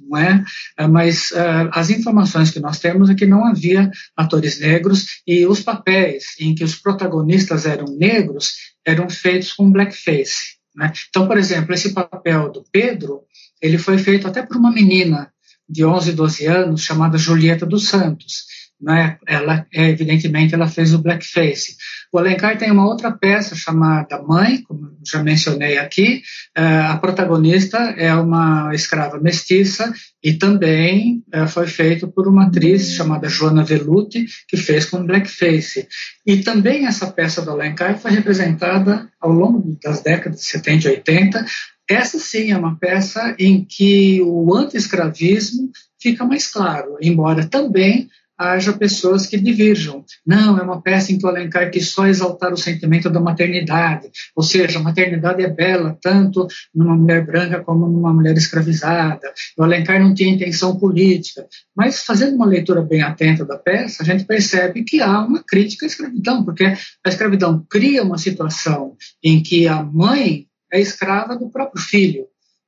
[0.07, 0.43] não é?
[0.89, 5.61] Mas uh, as informações que nós temos é que não havia atores negros e os
[5.61, 8.53] papéis em que os protagonistas eram negros
[8.85, 10.57] eram feitos com blackface.
[10.75, 10.91] Né?
[11.09, 13.21] Então, por exemplo, esse papel do Pedro,
[13.61, 15.31] ele foi feito até por uma menina
[15.67, 18.45] de 11, 12 anos chamada Julieta dos Santos
[18.83, 19.17] né?
[19.25, 21.77] Ela, evidentemente, ela fez o blackface.
[22.11, 26.21] O Alencar tem uma outra peça chamada Mãe, como já mencionei aqui.
[26.57, 29.91] Uh, a protagonista é uma escrava mestiça
[30.21, 35.87] e também uh, foi feito por uma atriz chamada Joana Veluti, que fez com blackface.
[36.25, 40.91] E também essa peça do Alencar foi representada ao longo das décadas de 70 e
[40.91, 41.45] 80.
[41.89, 48.73] Essa sim é uma peça em que o anti-escravismo fica mais claro, embora também haja
[48.73, 50.03] pessoas que divirjam.
[50.25, 54.09] Não, é uma peça em que o Alencar quis só exaltar o sentimento da maternidade,
[54.35, 59.31] ou seja, a maternidade é bela tanto numa mulher branca como numa mulher escravizada.
[59.57, 61.45] O Alencar não tinha intenção política.
[61.75, 65.85] Mas fazendo uma leitura bem atenta da peça, a gente percebe que há uma crítica
[65.85, 71.49] à escravidão, porque a escravidão cria uma situação em que a mãe é escrava do
[71.49, 72.25] próprio filho.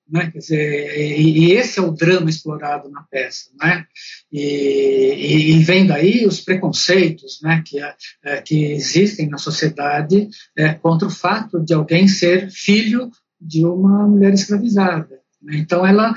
[0.09, 0.29] Né?
[0.31, 3.49] Quer dizer, e, e, esse é o drama explorado na peça.
[3.59, 3.85] Né?
[4.31, 7.79] E, e vem daí os preconceitos né, que,
[8.23, 13.09] é, que existem na sociedade é, contra o fato de alguém ser filho
[13.41, 15.19] de uma mulher escravizada.
[15.41, 15.57] Né?
[15.57, 16.13] Então, ela,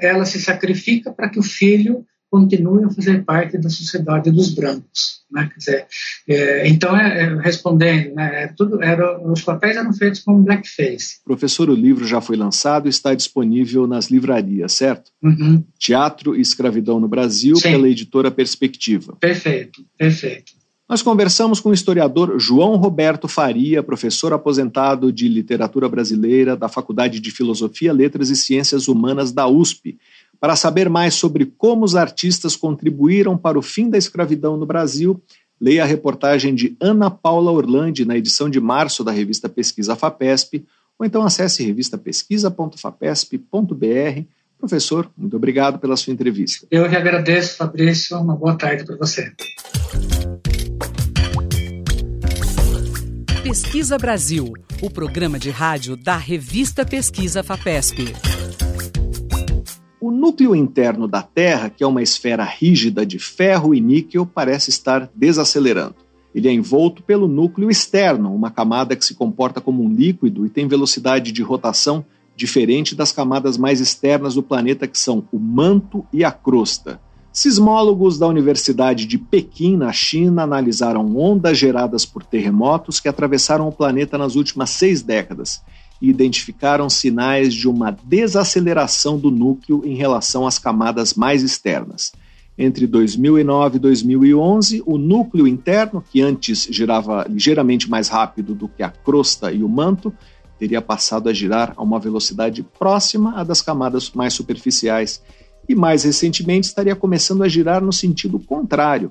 [0.00, 5.22] ela se sacrifica para que o filho continue a fazer parte da sociedade dos brancos.
[5.30, 5.48] Né?
[5.56, 5.86] Dizer,
[6.28, 11.20] é, então, é, é, respondendo, né, é tudo, era, os papéis eram feitos com blackface.
[11.24, 15.12] Professor, o livro já foi lançado e está disponível nas livrarias, certo?
[15.22, 15.62] Uhum.
[15.78, 17.70] Teatro e Escravidão no Brasil, Sim.
[17.70, 19.16] pela editora Perspectiva.
[19.20, 20.64] Perfeito, perfeito.
[20.88, 27.20] Nós conversamos com o historiador João Roberto Faria, professor aposentado de literatura brasileira da Faculdade
[27.20, 29.96] de Filosofia, Letras e Ciências Humanas da USP,
[30.44, 35.18] para saber mais sobre como os artistas contribuíram para o fim da escravidão no Brasil,
[35.58, 40.62] leia a reportagem de Ana Paula Orlandi na edição de março da revista Pesquisa FAPESP,
[40.98, 44.22] ou então acesse revistapesquisa.fapesp.br.
[44.58, 46.66] Professor, muito obrigado pela sua entrevista.
[46.70, 48.14] Eu que agradeço, Fabrício.
[48.18, 49.32] Uma boa tarde para você.
[53.42, 54.52] Pesquisa Brasil,
[54.82, 58.43] o programa de rádio da revista Pesquisa FAPESP.
[60.24, 65.10] Núcleo interno da Terra, que é uma esfera rígida de ferro e níquel, parece estar
[65.14, 65.96] desacelerando.
[66.34, 70.48] Ele é envolto pelo núcleo externo, uma camada que se comporta como um líquido e
[70.48, 76.06] tem velocidade de rotação diferente das camadas mais externas do planeta, que são o manto
[76.10, 76.98] e a crosta.
[77.30, 83.72] Sismólogos da Universidade de Pequim, na China, analisaram ondas geradas por terremotos que atravessaram o
[83.72, 85.60] planeta nas últimas seis décadas
[86.00, 92.12] e identificaram sinais de uma desaceleração do núcleo em relação às camadas mais externas.
[92.56, 98.82] Entre 2009 e 2011, o núcleo interno, que antes girava ligeiramente mais rápido do que
[98.82, 100.12] a crosta e o manto,
[100.58, 105.20] teria passado a girar a uma velocidade próxima à das camadas mais superficiais
[105.68, 109.10] e, mais recentemente, estaria começando a girar no sentido contrário.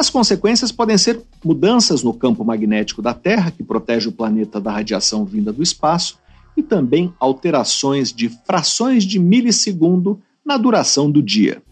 [0.00, 4.72] As consequências podem ser mudanças no campo magnético da Terra, que protege o planeta da
[4.72, 6.18] radiação vinda do espaço,
[6.56, 11.62] e também alterações de frações de milissegundo na duração do dia.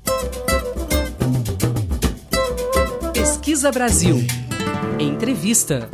[3.14, 4.18] Pesquisa Brasil.
[5.00, 5.88] Entrevista.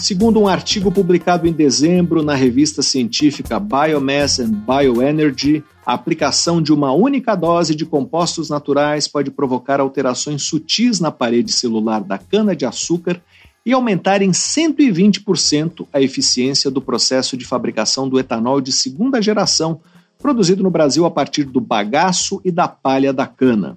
[0.00, 6.72] Segundo um artigo publicado em dezembro na revista científica Biomass and Bioenergy, a aplicação de
[6.72, 13.20] uma única dose de compostos naturais pode provocar alterações sutis na parede celular da cana-de-açúcar
[13.64, 19.82] e aumentar em 120% a eficiência do processo de fabricação do etanol de segunda geração,
[20.18, 23.76] produzido no Brasil a partir do bagaço e da palha da cana.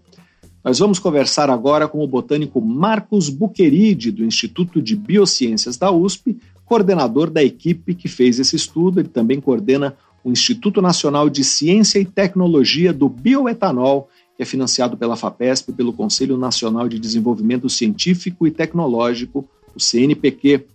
[0.63, 6.37] Nós vamos conversar agora com o botânico Marcos Buqueride, do Instituto de Biociências da USP,
[6.63, 9.01] coordenador da equipe que fez esse estudo.
[9.01, 14.95] Ele também coordena o Instituto Nacional de Ciência e Tecnologia do Bioetanol, que é financiado
[14.95, 19.45] pela FAPESP e pelo Conselho Nacional de Desenvolvimento Científico e Tecnológico,
[19.75, 20.65] o CNPq.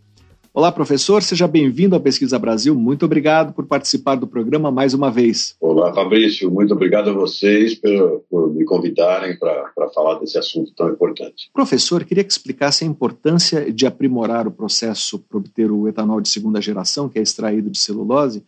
[0.52, 2.74] Olá, professor, seja bem-vindo à Pesquisa Brasil.
[2.74, 5.54] Muito obrigado por participar do programa mais uma vez.
[5.60, 6.50] Olá, Fabrício.
[6.50, 11.50] Muito obrigado a vocês por, por me convidarem para falar desse assunto tão importante.
[11.52, 16.28] Professor, queria que explicasse a importância de aprimorar o processo para obter o etanol de
[16.28, 18.42] segunda geração, que é extraído de celulose,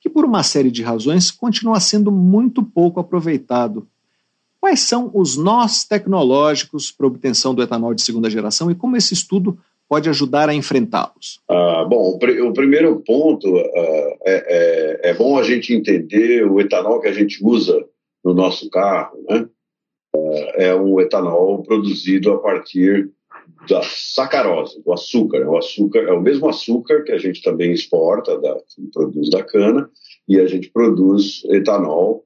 [0.00, 3.86] que por uma série de razões continua sendo muito pouco aproveitado
[4.66, 9.14] Quais são os nós tecnológicos para obtenção do etanol de segunda geração e como esse
[9.14, 9.56] estudo
[9.88, 11.40] pode ajudar a enfrentá-los?
[11.48, 17.00] Ah, bom, o, primeiro ponto ah, é, é, é, bom a gente entender o etanol
[17.00, 17.84] que a gente usa
[18.24, 19.48] no nosso carro, né?
[20.14, 23.10] Ah, é um etanol produzido a partir
[23.68, 25.46] da sacarose, do açúcar.
[25.48, 29.42] O açúcar é o mesmo açúcar que a gente também exporta, da, que produz da
[29.42, 29.88] cana,
[30.28, 32.24] e a gente produz etanol.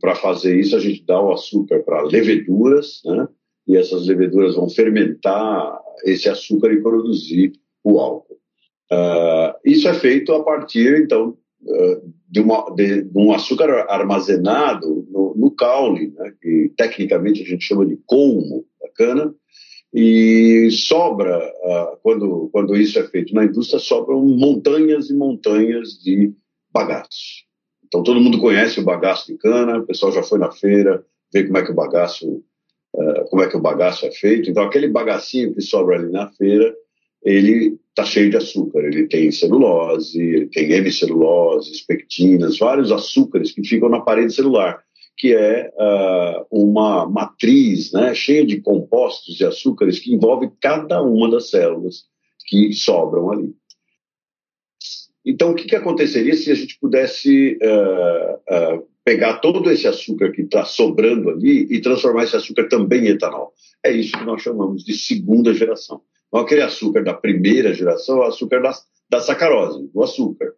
[0.00, 3.26] Para fazer isso, a gente dá o açúcar para leveduras, né?
[3.68, 7.52] E essas leveduras vão fermentar esse açúcar e produzir
[7.84, 8.38] o álcool.
[8.90, 15.06] Uh, isso é feito a partir, então, uh, de, uma, de, de, um açúcar armazenado
[15.10, 19.34] no, no caule, né, que tecnicamente a gente chama de colmo da cana,
[19.92, 26.32] e sobra, uh, quando, quando isso é feito na indústria, sobram montanhas e montanhas de
[26.72, 27.46] bagaços.
[27.86, 31.46] Então todo mundo conhece o bagaço de cana, o pessoal já foi na feira, ver
[31.46, 32.42] como é que o bagaço
[33.30, 34.50] como é que o bagaço é feito.
[34.50, 36.74] Então, aquele bagacinho que sobra ali na feira,
[37.22, 38.80] ele está cheio de açúcar.
[38.80, 44.82] Ele tem celulose, ele tem hemicelulose, pectinas, vários açúcares que ficam na parede celular,
[45.16, 51.30] que é uh, uma matriz né, cheia de compostos de açúcares que envolve cada uma
[51.30, 52.04] das células
[52.46, 53.52] que sobram ali.
[55.24, 60.30] Então, o que, que aconteceria se a gente pudesse uh, uh, pegar todo esse açúcar
[60.32, 63.54] que está sobrando ali e transformar esse açúcar também em etanol?
[63.82, 66.02] É isso que nós chamamos de segunda geração.
[66.26, 68.74] Então, aquele açúcar da primeira geração é o açúcar da,
[69.08, 70.52] da sacarose, do açúcar.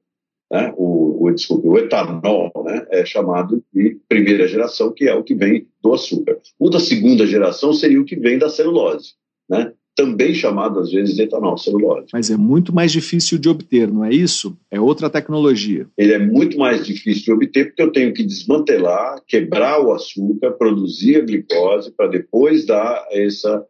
[0.51, 0.75] Né?
[0.77, 2.85] O, o, desculpe, o etanol né?
[2.91, 6.37] é chamado de primeira geração, que é o que vem do açúcar.
[6.59, 9.13] O da segunda geração seria o que vem da celulose,
[9.49, 9.73] né?
[9.97, 12.09] Também chamado às vezes de etanol celulose.
[12.13, 14.57] Mas é muito mais difícil de obter, não é isso?
[14.71, 15.87] É outra tecnologia.
[15.97, 20.53] Ele é muito mais difícil de obter porque eu tenho que desmantelar, quebrar o açúcar,
[20.53, 23.65] produzir a glicose para depois dar essa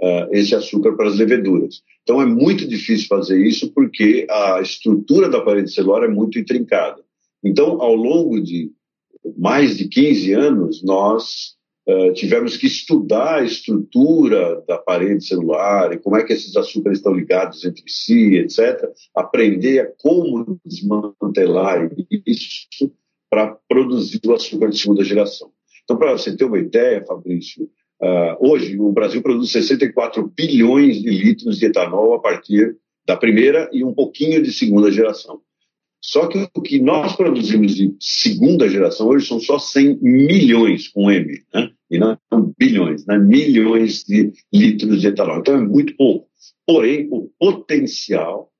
[0.00, 1.82] uh, esse açúcar para as leveduras.
[2.02, 7.02] Então é muito difícil fazer isso porque a estrutura da parede celular é muito intrincada.
[7.44, 8.70] Então, ao longo de
[9.36, 11.55] mais de 15 anos, nós
[11.88, 16.98] uh, tivemos que estudar a estrutura da parede celular e como é que esses açúcares
[16.98, 18.90] estão ligados entre si, etc.
[19.14, 21.90] Aprender a como desmantelar
[22.26, 22.92] isso
[23.30, 25.50] para produzir o açúcar de segunda geração.
[25.84, 27.68] Então, para você ter uma ideia, Fabrício,
[28.00, 33.70] Uh, hoje, o Brasil produz 64 bilhões de litros de etanol a partir da primeira
[33.72, 35.40] e um pouquinho de segunda geração.
[36.00, 41.10] Só que o que nós produzimos de segunda geração hoje são só 100 milhões com
[41.10, 41.70] M, né?
[41.90, 42.18] E não
[42.58, 43.18] bilhões, né?
[43.18, 45.38] milhões de litros de etanol.
[45.38, 46.28] Então é muito pouco.
[46.66, 48.50] Porém, o potencial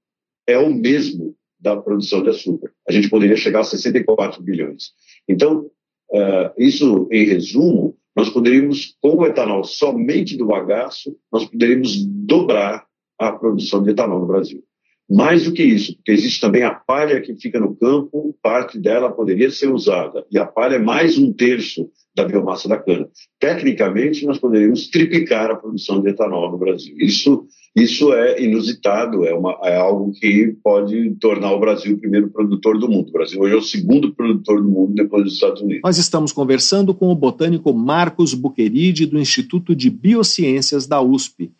[0.47, 2.73] é o mesmo da produção de açúcar.
[2.89, 4.93] A gente poderia chegar a 64 bilhões.
[5.29, 5.71] Então,
[6.11, 12.87] uh, isso, em resumo, nós poderíamos, com o etanol somente do bagaço, nós poderíamos dobrar
[13.19, 14.62] a produção de etanol no Brasil.
[15.09, 19.12] Mais do que isso, porque existe também a palha que fica no campo, parte dela
[19.12, 23.09] poderia ser usada, e a palha é mais um terço da biomassa da cana.
[23.38, 26.97] Tecnicamente, nós poderíamos triplicar a produção de etanol no Brasil.
[26.99, 32.31] Isso isso é inusitado, é, uma, é algo que pode tornar o Brasil o primeiro
[32.31, 33.11] produtor do mundo.
[33.11, 35.83] O Brasil hoje é o segundo produtor do mundo depois dos Estados Unidos.
[35.85, 41.53] Nós estamos conversando com o botânico Marcos Buqueride, do Instituto de Biociências da USP.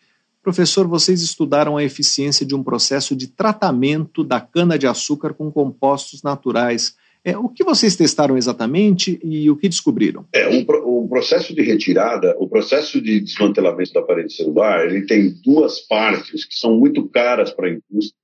[0.47, 6.95] Professor, vocês estudaram a eficiência de um processo de tratamento da cana-de-açúcar com compostos naturais
[7.21, 10.25] é, o que vocês testaram exatamente e o que descobriram?
[10.31, 15.35] É, um, o processo de retirada, o processo de desmantelamento da parede celular, ele tem
[15.43, 18.15] duas partes que são muito caras para a indústria.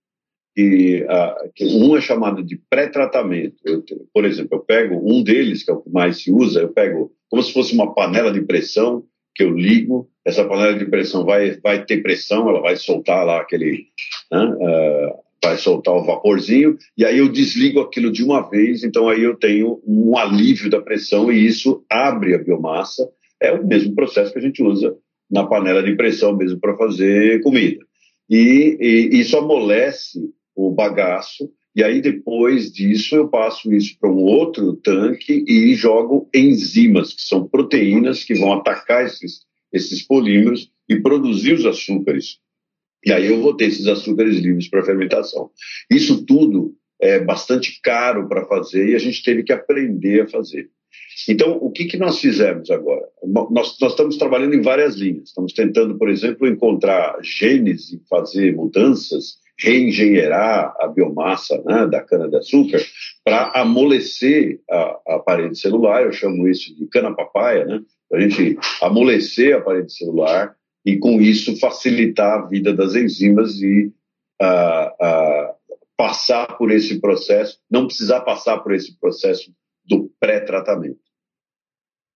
[0.55, 1.05] E,
[1.53, 3.57] que um é chamado de pré-tratamento.
[4.13, 7.11] Por exemplo, eu pego um deles, que é o que mais se usa, eu pego
[7.29, 9.03] como se fosse uma panela de pressão
[9.35, 13.41] que eu ligo, essa panela de pressão vai, vai ter pressão, ela vai soltar lá
[13.41, 13.87] aquele,
[14.31, 19.09] né, uh, vai soltar o vaporzinho, e aí eu desligo aquilo de uma vez, então
[19.09, 23.09] aí eu tenho um alívio da pressão e isso abre a biomassa.
[23.41, 24.95] É o mesmo processo que a gente usa
[25.29, 27.83] na panela de pressão mesmo para fazer comida.
[28.29, 30.19] E, e isso amolece
[30.55, 36.29] o bagaço, e aí depois disso eu passo isso para um outro tanque e jogo
[36.33, 42.39] enzimas, que são proteínas que vão atacar esses, esses polímeros e produzir os açúcares
[43.05, 45.51] e aí eu vou ter esses açúcares livres para fermentação.
[45.91, 50.69] Isso tudo é bastante caro para fazer e a gente teve que aprender a fazer.
[51.27, 53.05] Então, o que, que nós fizemos agora?
[53.23, 55.29] Nós, nós estamos trabalhando em várias linhas.
[55.29, 62.79] Estamos tentando, por exemplo, encontrar genes e fazer mudanças, reengenheirar a biomassa né, da cana-de-açúcar
[63.23, 66.03] para amolecer a, a, parede celular.
[66.03, 67.81] Eu chamo isso de cana-papaya, né?
[68.09, 73.61] Para a gente amolecer a parede celular e com isso facilitar a vida das enzimas
[73.61, 73.91] e
[75.95, 79.53] passar por esse processo, não precisar passar por esse processo
[79.85, 80.99] do pré-tratamento.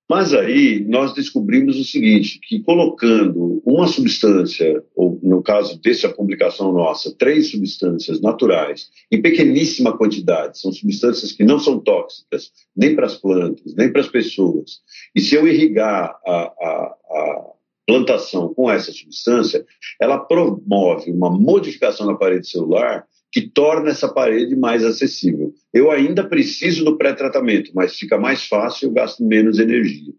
[0.10, 6.72] Mas aí nós descobrimos o seguinte, que colocando uma substância, ou no caso dessa publicação
[6.72, 13.06] nossa, três substâncias naturais, em pequeníssima quantidade, são substâncias que não são tóxicas, nem para
[13.06, 14.80] as plantas, nem para as pessoas,
[15.14, 17.46] e se eu irrigar a, a, a
[17.86, 19.66] plantação com essa substância,
[20.00, 25.54] ela promove uma modificação na parede celular que torna essa parede mais acessível.
[25.74, 30.14] Eu ainda preciso do pré-tratamento, mas fica mais fácil, eu gasto menos energia.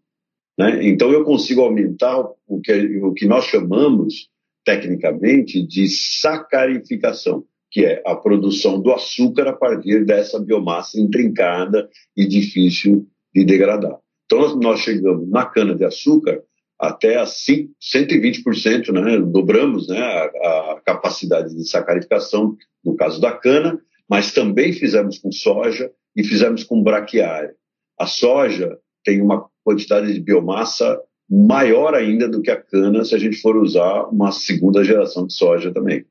[0.59, 0.87] Né?
[0.87, 4.29] Então eu consigo aumentar o que, o que nós chamamos
[4.65, 12.27] tecnicamente de sacarificação, que é a produção do açúcar a partir dessa biomassa intrincada e
[12.27, 13.99] difícil de degradar.
[14.27, 16.43] Então nós chegamos na cana de açúcar
[16.79, 19.19] até a 120%, né?
[19.19, 19.99] dobramos né?
[19.99, 26.23] A, a, capacidade de sacarificação no caso da cana, mas também fizemos com soja e
[26.23, 27.55] fizemos com braquiária.
[27.99, 33.19] A soja tem uma quantidade de biomassa maior ainda do que a cana se a
[33.19, 36.07] gente for usar uma segunda geração de soja também.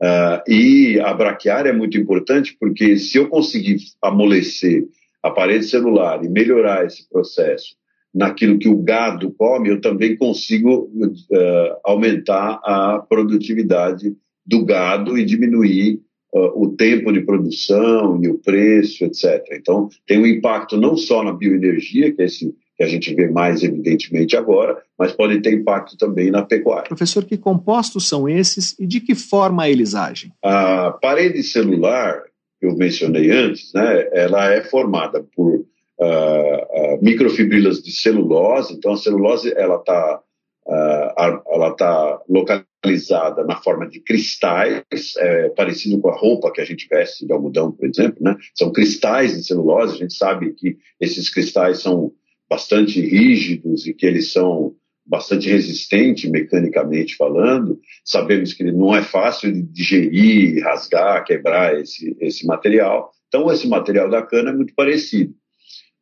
[0.00, 4.84] Uh, e a braquiária é muito importante porque se eu conseguir amolecer
[5.22, 7.76] a parede celular e melhorar esse processo
[8.18, 14.12] naquilo que o gado come, eu também consigo uh, aumentar a produtividade
[14.44, 16.00] do gado e diminuir
[16.34, 19.40] uh, o tempo de produção e o preço, etc.
[19.52, 23.28] Então, tem um impacto não só na bioenergia, que é esse que a gente vê
[23.28, 26.88] mais evidentemente agora, mas pode ter impacto também na pecuária.
[26.88, 30.32] Professor, que compostos são esses e de que forma eles agem?
[30.44, 32.22] A parede celular,
[32.60, 35.64] que eu mencionei antes, né, ela é formada por
[36.00, 40.22] uh, microfibrilas de celulose, então a celulose ela está
[40.66, 44.82] uh, ela tá localizada na forma de cristais,
[45.18, 48.36] é, parecido com a roupa que a gente veste de algodão, por exemplo, né?
[48.54, 52.12] São cristais de celulose, a gente sabe que esses cristais são
[52.48, 54.74] bastante rígidos e que eles são
[55.04, 57.80] bastante resistentes mecanicamente falando.
[58.04, 63.10] Sabemos que não é fácil de digerir, rasgar, quebrar esse, esse material.
[63.26, 65.34] Então, esse material da cana é muito parecido.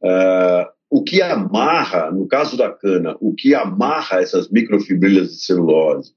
[0.03, 6.13] Uh, o que amarra, no caso da cana, o que amarra essas microfibrilhas de celulose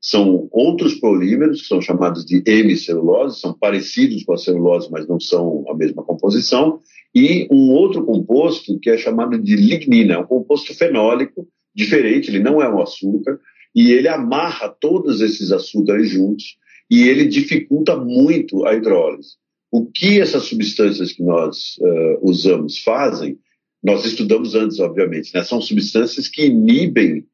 [0.00, 5.18] são outros polímeros, que são chamados de hemicelulose, são parecidos com a celulose, mas não
[5.18, 6.80] são a mesma composição,
[7.14, 12.38] e um outro composto que é chamado de lignina, é um composto fenólico diferente, ele
[12.38, 13.40] não é um açúcar,
[13.74, 16.56] e ele amarra todos esses açúcares juntos
[16.90, 19.36] e ele dificulta muito a hidrólise.
[19.70, 23.38] O que essas substâncias que nós uh, usamos fazem,
[23.82, 25.44] nós estudamos antes, obviamente, né?
[25.44, 27.26] são substâncias que inibem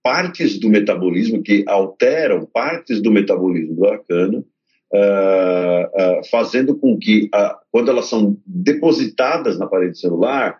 [0.00, 7.28] partes do metabolismo, que alteram partes do metabolismo da cana, uh, uh, fazendo com que,
[7.70, 10.58] quando elas são depositadas na parede celular,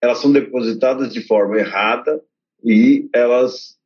[0.00, 2.22] elas são depositadas de forma errada
[2.62, 3.76] e elas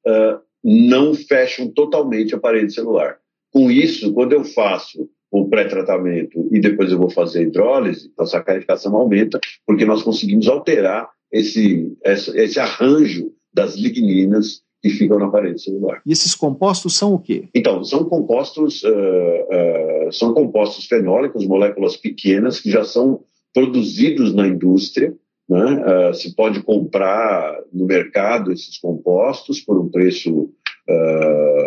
[0.62, 3.18] não fecham totalmente a parede celular.
[3.50, 8.26] Com isso, quando eu faço o pré-tratamento e depois eu vou fazer a hidrólise, a
[8.26, 15.28] sacarificação aumenta, porque nós conseguimos alterar esse, esse, esse arranjo das ligninas que ficam na
[15.28, 16.00] parede celular.
[16.06, 17.48] E esses compostos são o quê?
[17.54, 23.22] Então, são compostos, uh, uh, são compostos fenólicos, moléculas pequenas que já são
[23.52, 25.14] produzidos na indústria.
[25.48, 25.84] Né?
[26.08, 30.50] Uh, se pode comprar no mercado esses compostos por um preço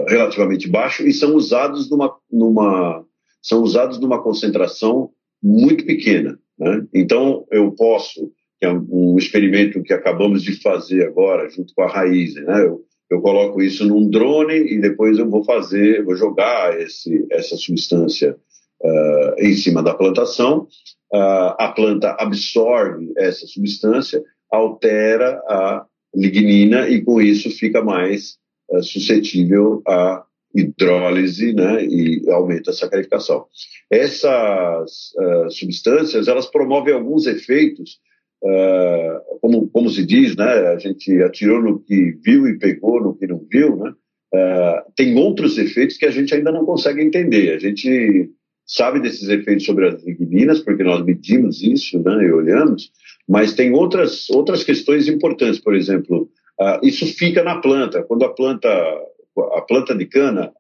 [0.10, 3.06] relativamente baixo e são usados numa, numa,
[3.44, 6.40] são usados numa concentração muito pequena.
[6.58, 6.88] Né?
[6.94, 11.92] Então, eu posso, que é um experimento que acabamos de fazer agora, junto com a
[11.92, 12.64] Raiz, né?
[12.64, 12.82] eu,
[13.12, 18.38] eu coloco isso num drone e depois eu vou fazer, vou jogar esse, essa substância
[18.82, 20.68] uh, em cima da plantação.
[21.14, 25.86] Uh, a planta absorve essa substância, altera a
[26.16, 28.38] lignina e com isso fica mais
[28.70, 30.24] uh, suscetível à
[30.54, 33.46] hidrólise né, e aumenta a sacarificação.
[33.90, 35.12] Essas
[35.50, 38.00] substâncias elas promovem alguns efeitos
[38.44, 43.16] uh, como, como se diz, né, a gente atirou no que viu e pegou no
[43.16, 43.92] que não viu, né,
[44.36, 47.54] uh, tem outros efeitos que a gente ainda não consegue entender.
[47.54, 48.30] A gente
[48.66, 52.92] sabe desses efeitos sobre as ligninas, porque nós medimos isso né, e olhamos,
[53.28, 56.30] mas tem outras, outras questões importantes, por exemplo,
[56.60, 58.04] uh, isso fica na planta.
[58.04, 58.70] Quando a planta,
[59.38, 60.52] a planta de cana,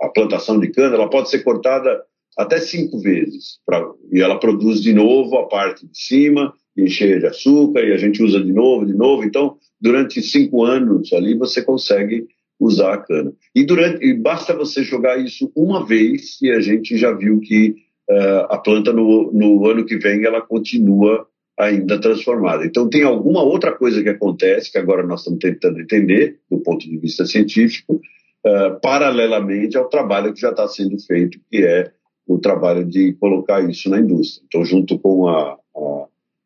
[0.00, 2.02] a plantação de cana, ela pode ser cortada
[2.36, 7.26] até cinco vezes, pra, e ela produz de novo a parte de cima, e de
[7.26, 9.24] açúcar, e a gente usa de novo, de novo.
[9.24, 12.26] Então, durante cinco anos ali, você consegue
[12.58, 13.32] usar a cana.
[13.54, 17.74] E, durante, e basta você jogar isso uma vez e a gente já viu que
[18.10, 21.26] uh, a planta no, no ano que vem ela continua
[21.58, 22.64] ainda transformada.
[22.64, 26.88] Então tem alguma outra coisa que acontece que agora nós estamos tentando entender do ponto
[26.88, 28.00] de vista científico,
[28.46, 31.92] uh, paralelamente ao trabalho que já está sendo feito, que é
[32.26, 34.44] o trabalho de colocar isso na indústria.
[34.46, 36.04] Então junto com a, a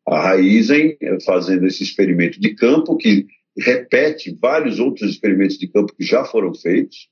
[0.09, 6.03] a Raizen fazendo esse experimento de campo que repete vários outros experimentos de campo que
[6.03, 7.09] já foram feitos.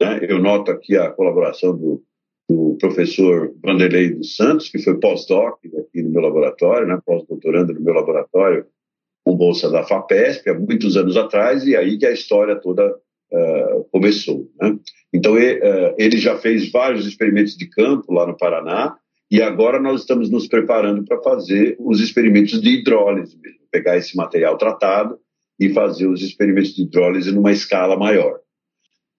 [0.00, 0.20] Né?
[0.28, 2.02] Eu noto aqui a colaboração do,
[2.50, 6.98] do professor Vanderlei dos Santos, que foi pós-doc aqui no meu laboratório, né?
[7.06, 8.66] pós-doutorando no meu laboratório,
[9.24, 13.84] com bolsa da FAPESP, há muitos anos atrás, e aí que a história toda uh,
[13.92, 14.50] começou.
[14.60, 14.76] Né?
[15.14, 18.96] Então, ele, uh, ele já fez vários experimentos de campo lá no Paraná,
[19.30, 24.16] e agora nós estamos nos preparando para fazer os experimentos de hidrólise mesmo, pegar esse
[24.16, 25.16] material tratado
[25.60, 28.40] e fazer os experimentos de hidrólise numa escala maior.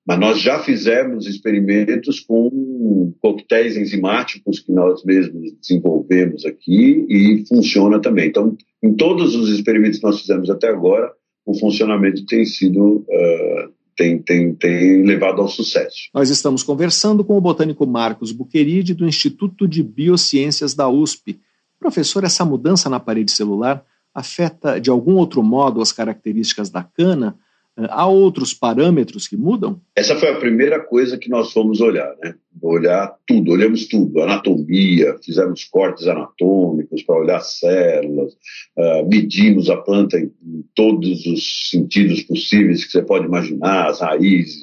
[0.06, 8.00] Mas nós já fizemos experimentos com coquetéis enzimáticos que nós mesmos desenvolvemos aqui e funciona
[8.02, 8.28] também.
[8.28, 11.12] Então, em todos os experimentos que nós fizemos até agora,
[11.46, 16.10] o funcionamento tem sido, uh, tem, tem, tem levado ao sucesso.
[16.14, 21.40] Nós estamos conversando com o botânico Marcos Buqueride, do Instituto de Biociências da USP.
[21.80, 27.38] Professor, essa mudança na parede celular afeta de algum outro modo as características da cana?
[27.78, 29.80] Há outros parâmetros que mudam?
[29.96, 32.36] Essa foi a primeira coisa que nós fomos olhar, né?
[32.62, 38.34] Olhar tudo, olhamos tudo, anatomia, fizemos cortes anatômicos para olhar células,
[38.78, 44.02] uh, medimos a planta em, em, todos os sentidos possíveis que você pode imaginar, as
[44.02, 44.62] raízes,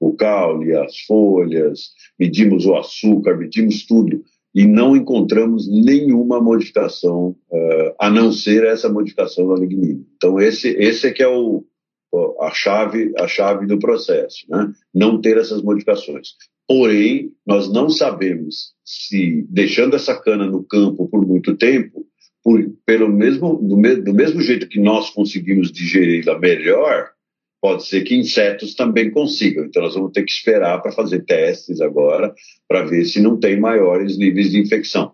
[0.00, 7.94] o caule, as folhas, medimos o açúcar, medimos tudo e não encontramos nenhuma modificação, uh,
[7.98, 10.00] a não ser essa modificação da lignina.
[10.16, 11.64] Então esse, esse é que é o
[12.40, 14.72] a chave, a chave do processo, né?
[14.94, 16.34] não ter essas modificações.
[16.66, 22.06] Porém, nós não sabemos se, deixando essa cana no campo por muito tempo,
[22.42, 27.10] por, pelo mesmo, do, me, do mesmo jeito que nós conseguimos digeri-la melhor,
[27.60, 29.64] pode ser que insetos também consigam.
[29.64, 32.34] Então, nós vamos ter que esperar para fazer testes agora,
[32.66, 35.12] para ver se não tem maiores níveis de infecção.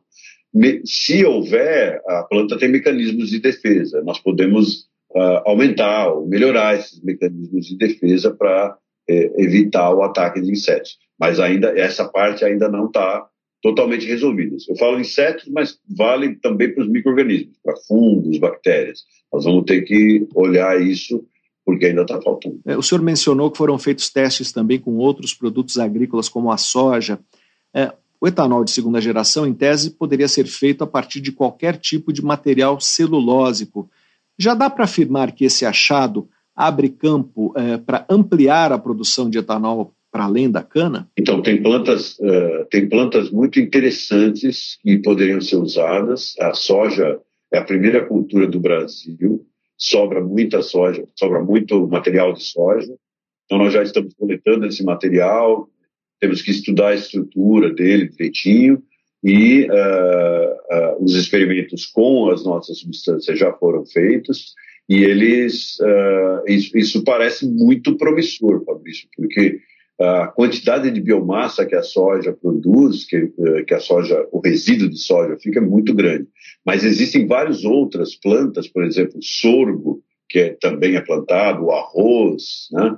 [0.84, 4.02] Se houver, a planta tem mecanismos de defesa.
[4.02, 8.76] Nós podemos uh, aumentar ou melhorar esses mecanismos de defesa para
[9.08, 10.98] é, evitar o ataque de insetos.
[11.18, 13.26] Mas ainda essa parte ainda não está
[13.62, 14.56] totalmente resolvida.
[14.68, 19.04] Eu falo insetos, mas vale também para os micro-organismos, para fungos, bactérias.
[19.32, 21.24] Nós vamos ter que olhar isso
[21.64, 22.60] porque ainda está faltando.
[22.64, 26.56] É, o senhor mencionou que foram feitos testes também com outros produtos agrícolas, como a
[26.56, 27.18] soja.
[27.74, 31.76] É, o etanol de segunda geração, em tese, poderia ser feito a partir de qualquer
[31.76, 33.90] tipo de material celulósico.
[34.38, 39.38] Já dá para afirmar que esse achado abre campo é, para ampliar a produção de
[39.38, 41.10] etanol para além da cana?
[41.18, 46.34] Então, tem plantas, uh, tem plantas muito interessantes que poderiam ser usadas.
[46.40, 47.20] A soja
[47.52, 52.94] é a primeira cultura do Brasil, sobra muita soja, sobra muito material de soja.
[53.44, 55.68] Então, nós já estamos coletando esse material,
[56.18, 58.82] temos que estudar a estrutura dele direitinho
[59.26, 64.54] e uh, uh, os experimentos com as nossas substâncias já foram feitos
[64.88, 69.58] e eles uh, isso, isso, parece muito promissor, Fabrício, porque
[70.00, 73.32] a quantidade de biomassa que a soja produz, que,
[73.66, 76.28] que a soja, o resíduo de soja fica muito grande.
[76.64, 82.68] Mas existem várias outras plantas, por exemplo, sorgo, que é, também é plantado, o arroz,
[82.70, 82.94] né?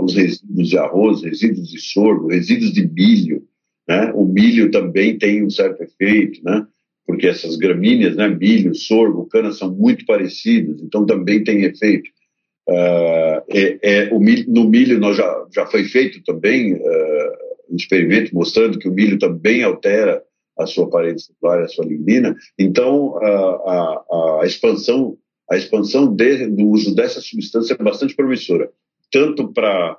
[0.00, 3.42] os resíduos de arroz, resíduos de sorgo, resíduos de milho,
[3.88, 4.12] né?
[4.14, 6.66] O milho também tem um certo efeito, né?
[7.10, 12.08] porque essas gramíneas, né, milho, sorgo, cana, são muito parecidas, então também tem efeito.
[12.68, 17.32] Uh, é, é, milho, no milho nós já, já foi feito também uh,
[17.68, 20.22] um experimento mostrando que o milho também altera
[20.56, 22.36] a sua parede celular, a sua lignina.
[22.56, 25.16] Então a, a, a expansão,
[25.50, 28.70] a expansão de, do uso dessa substância é bastante promissora,
[29.10, 29.98] tanto para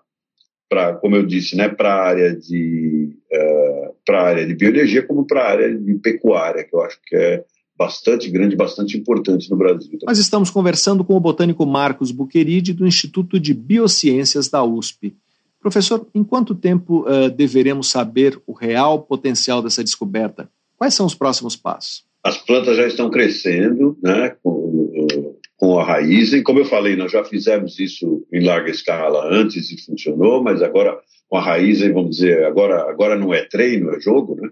[0.72, 5.28] para, como eu disse, né, para a área de uh, para área de bioenergia como
[5.28, 7.44] para a área de pecuária, que eu acho que é
[7.78, 10.00] bastante grande, bastante importante no Brasil.
[10.04, 15.14] Nós estamos conversando com o botânico Marcos Buqueride do Instituto de Biociências da USP.
[15.60, 20.50] Professor, em quanto tempo uh, deveremos saber o real potencial dessa descoberta?
[20.78, 22.06] Quais são os próximos passos?
[22.24, 26.34] As plantas já estão crescendo, né, com, com a raiz.
[26.34, 30.64] E como eu falei, nós já fizemos isso em larga escala antes e funcionou, mas
[30.64, 30.98] agora
[31.30, 34.50] com a raiz, vamos dizer, agora, agora não é treino, é jogo, né?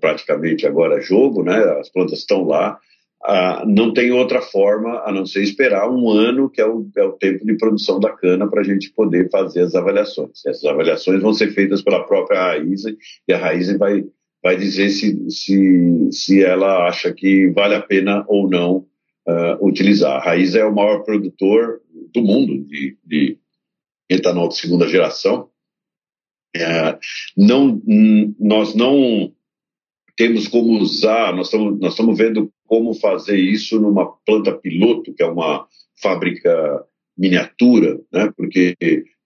[0.00, 1.56] praticamente agora é jogo, né?
[1.80, 2.76] as plantas estão lá.
[3.24, 7.04] Ah, não tem outra forma a não ser esperar um ano, que é o, é
[7.04, 10.44] o tempo de produção da cana, para a gente poder fazer as avaliações.
[10.44, 12.82] Essas avaliações vão ser feitas pela própria raiz
[13.28, 14.04] e a raiz vai,
[14.42, 18.84] vai dizer se, se, se ela acha que vale a pena ou não
[19.26, 20.16] uh, utilizar.
[20.16, 21.80] A Raiz é o maior produtor
[22.12, 23.38] do mundo de, de
[24.08, 25.48] etanol de segunda geração.
[26.54, 26.98] É,
[27.36, 27.80] não,
[28.38, 29.32] nós não
[30.16, 35.22] temos como usar, nós estamos, nós estamos vendo como fazer isso numa planta piloto, que
[35.22, 35.66] é uma
[36.00, 36.84] fábrica
[37.16, 38.30] miniatura, né?
[38.36, 38.76] porque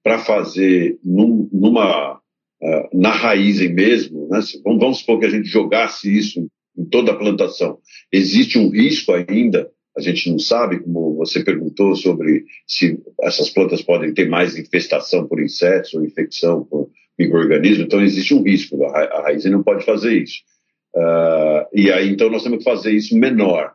[0.03, 4.41] para fazer num, numa uh, na raiz mesmo, né?
[4.65, 6.47] vamos, vamos supor que a gente jogasse isso
[6.79, 7.79] em toda a plantação,
[8.13, 13.81] existe um risco ainda a gente não sabe, como você perguntou, sobre se essas plantas
[13.83, 19.23] podem ter mais infestação por insetos ou infecção por microorganismos, então existe um risco, a
[19.23, 20.41] raiz não pode fazer isso.
[20.95, 23.73] Uh, e aí, então, nós temos que fazer isso menor.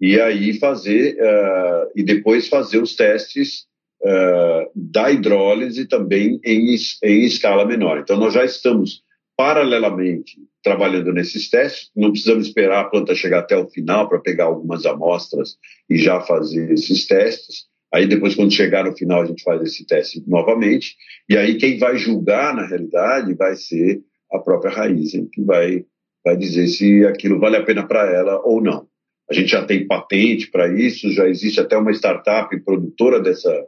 [0.00, 3.66] E aí fazer, uh, e depois fazer os testes
[4.02, 7.98] uh, da hidrólise também em, em escala menor.
[7.98, 9.02] Então, nós já estamos
[9.42, 11.90] paralelamente trabalhando nesses testes.
[11.96, 15.56] Não precisamos esperar a planta chegar até o final para pegar algumas amostras
[15.90, 17.64] e já fazer esses testes.
[17.92, 20.94] Aí depois, quando chegar no final, a gente faz esse teste novamente.
[21.28, 24.00] E aí quem vai julgar, na realidade, vai ser
[24.32, 25.84] a própria raiz, hein, que vai,
[26.24, 28.86] vai dizer se aquilo vale a pena para ela ou não.
[29.28, 33.66] A gente já tem patente para isso, já existe até uma startup produtora dessa,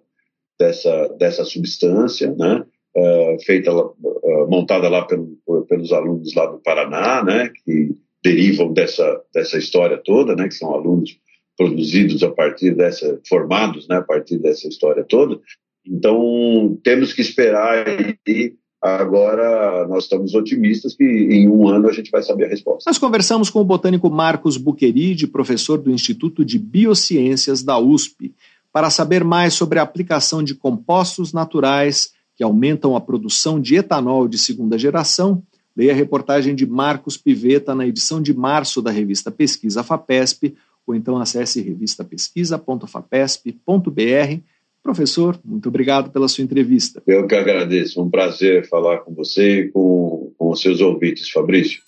[0.56, 2.64] dessa, dessa substância, né?
[2.96, 5.36] Uh, feita, uh, montada lá pelo,
[5.68, 7.50] pelos alunos lá do Paraná, né?
[7.64, 7.90] Que
[8.22, 10.46] derivam dessa, dessa história toda, né?
[10.46, 11.18] Que são alunos
[11.56, 13.96] produzidos a partir dessa, formados, né?
[13.96, 15.40] A partir dessa história toda.
[15.86, 17.84] Então, temos que esperar
[18.26, 22.90] e Agora, nós estamos otimistas que em um ano a gente vai saber a resposta.
[22.90, 28.34] Nós conversamos com o botânico Marcos Buqueride, professor do Instituto de Biociências da USP,
[28.70, 34.26] para saber mais sobre a aplicação de compostos naturais que aumentam a produção de etanol
[34.28, 35.42] de segunda geração.
[35.76, 40.54] Leia a reportagem de Marcos Piveta na edição de março da revista Pesquisa FAPESP,
[40.86, 44.54] ou então acesse revistapesquisa.fapesp.br
[44.84, 47.02] Professor, muito obrigado pela sua entrevista.
[47.06, 48.02] Eu que agradeço.
[48.02, 51.80] Um prazer falar com você e com, com os seus ouvintes, Fabrício.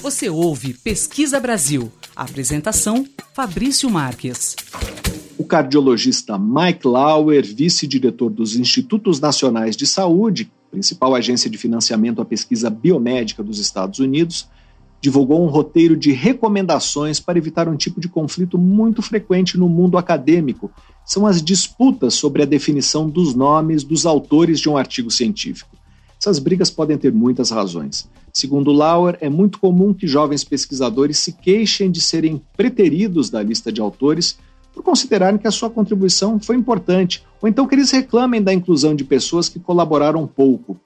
[0.00, 1.92] Você ouve Pesquisa Brasil.
[2.16, 4.56] apresentação: Fabrício Marques.
[5.38, 12.24] O cardiologista Mike Lauer, vice-diretor dos Institutos Nacionais de Saúde, principal agência de financiamento à
[12.24, 14.48] pesquisa biomédica dos Estados Unidos,
[14.98, 19.98] divulgou um roteiro de recomendações para evitar um tipo de conflito muito frequente no mundo
[19.98, 20.70] acadêmico.
[21.04, 25.76] São as disputas sobre a definição dos nomes dos autores de um artigo científico.
[26.18, 28.08] Essas brigas podem ter muitas razões.
[28.32, 33.70] Segundo Lauer, é muito comum que jovens pesquisadores se queixem de serem preteridos da lista
[33.70, 34.38] de autores
[34.76, 38.94] por considerarem que a sua contribuição foi importante, ou então que eles reclamem da inclusão
[38.94, 40.78] de pessoas que colaboraram pouco.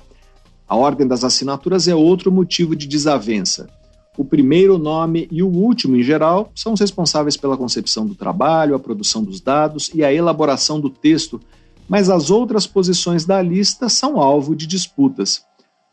[0.68, 3.68] A ordem das assinaturas é outro motivo de desavença.
[4.16, 8.76] O primeiro nome e o último, em geral, são os responsáveis pela concepção do trabalho,
[8.76, 11.40] a produção dos dados e a elaboração do texto,
[11.88, 15.42] mas as outras posições da lista são alvo de disputas.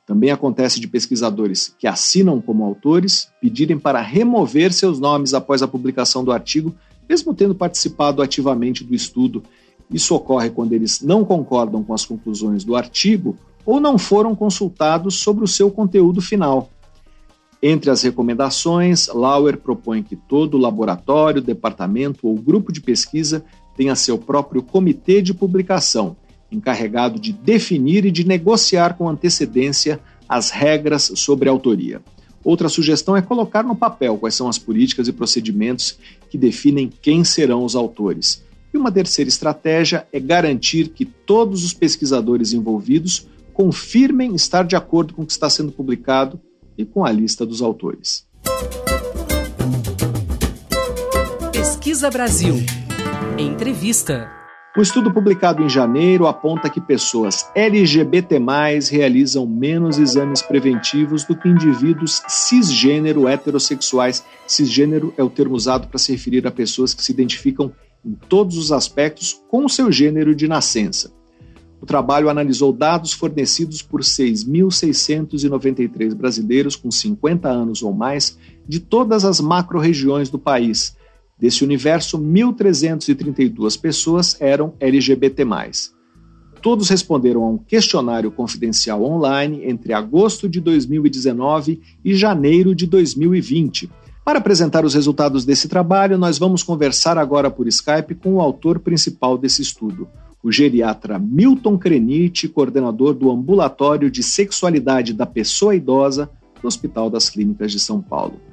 [0.05, 5.67] Também acontece de pesquisadores que assinam como autores pedirem para remover seus nomes após a
[5.67, 6.75] publicação do artigo,
[7.07, 9.43] mesmo tendo participado ativamente do estudo.
[9.91, 15.15] Isso ocorre quando eles não concordam com as conclusões do artigo ou não foram consultados
[15.15, 16.69] sobre o seu conteúdo final.
[17.61, 23.43] Entre as recomendações, Lauer propõe que todo laboratório, departamento ou grupo de pesquisa
[23.75, 26.15] tenha seu próprio comitê de publicação,
[26.51, 29.99] encarregado de definir e de negociar com antecedência
[30.29, 32.01] as regras sobre autoria.
[32.43, 35.97] Outra sugestão é colocar no papel quais são as políticas e procedimentos
[36.37, 38.43] que definem quem serão os autores.
[38.71, 45.15] E uma terceira estratégia é garantir que todos os pesquisadores envolvidos confirmem estar de acordo
[45.15, 46.39] com o que está sendo publicado
[46.77, 48.27] e com a lista dos autores.
[51.51, 52.55] Pesquisa Brasil.
[53.39, 54.29] Entrevista.
[54.77, 58.39] Um estudo publicado em janeiro aponta que pessoas LGBT+,
[58.91, 64.23] realizam menos exames preventivos do que indivíduos cisgênero heterossexuais.
[64.45, 67.73] Cisgênero é o termo usado para se referir a pessoas que se identificam
[68.05, 71.11] em todos os aspectos com o seu gênero de nascença.
[71.81, 79.25] O trabalho analisou dados fornecidos por 6.693 brasileiros com 50 anos ou mais de todas
[79.25, 80.95] as macro-regiões do país.
[81.39, 85.45] Desse universo, 1.332 pessoas eram LGBT.
[86.61, 93.89] Todos responderam a um questionário confidencial online entre agosto de 2019 e janeiro de 2020.
[94.25, 98.79] Para apresentar os resultados desse trabalho, nós vamos conversar agora por Skype com o autor
[98.79, 100.07] principal desse estudo,
[100.43, 106.29] o geriatra Milton Crenite, coordenador do Ambulatório de Sexualidade da Pessoa Idosa
[106.61, 108.46] do Hospital das Clínicas de São Paulo.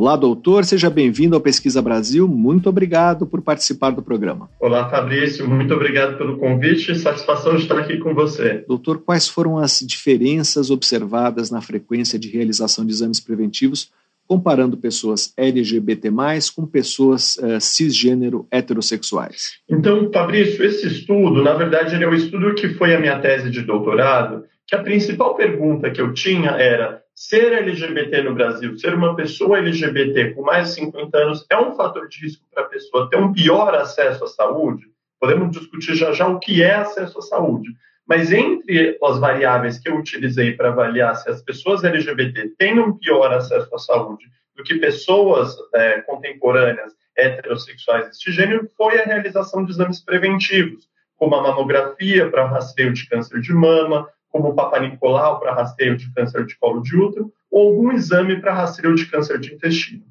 [0.00, 2.28] Olá, doutor, seja bem-vindo ao Pesquisa Brasil.
[2.28, 4.48] Muito obrigado por participar do programa.
[4.60, 6.94] Olá, Fabrício, muito obrigado pelo convite.
[6.94, 8.64] Satisfação de estar aqui com você.
[8.68, 13.90] Doutor, quais foram as diferenças observadas na frequência de realização de exames preventivos
[14.24, 16.12] comparando pessoas LGBT+,
[16.54, 19.54] com pessoas uh, cisgênero heterossexuais?
[19.68, 23.50] Então, Fabrício, esse estudo, na verdade, ele é o estudo que foi a minha tese
[23.50, 28.94] de doutorado, que a principal pergunta que eu tinha era ser LGBT no Brasil, ser
[28.94, 32.68] uma pessoa LGBT com mais de 50 anos, é um fator de risco para a
[32.68, 34.86] pessoa ter um pior acesso à saúde?
[35.18, 37.70] Podemos discutir já já o que é acesso à saúde.
[38.06, 42.96] Mas entre as variáveis que eu utilizei para avaliar se as pessoas LGBT têm um
[42.96, 44.24] pior acesso à saúde
[44.56, 51.34] do que pessoas é, contemporâneas heterossexuais deste gênero, foi a realização de exames preventivos, como
[51.34, 54.08] a mamografia para rastreio de câncer de mama,
[54.38, 58.40] como o Papa Nicolau para rastreio de câncer de colo de útero, ou algum exame
[58.40, 60.04] para rastreio de câncer de intestino.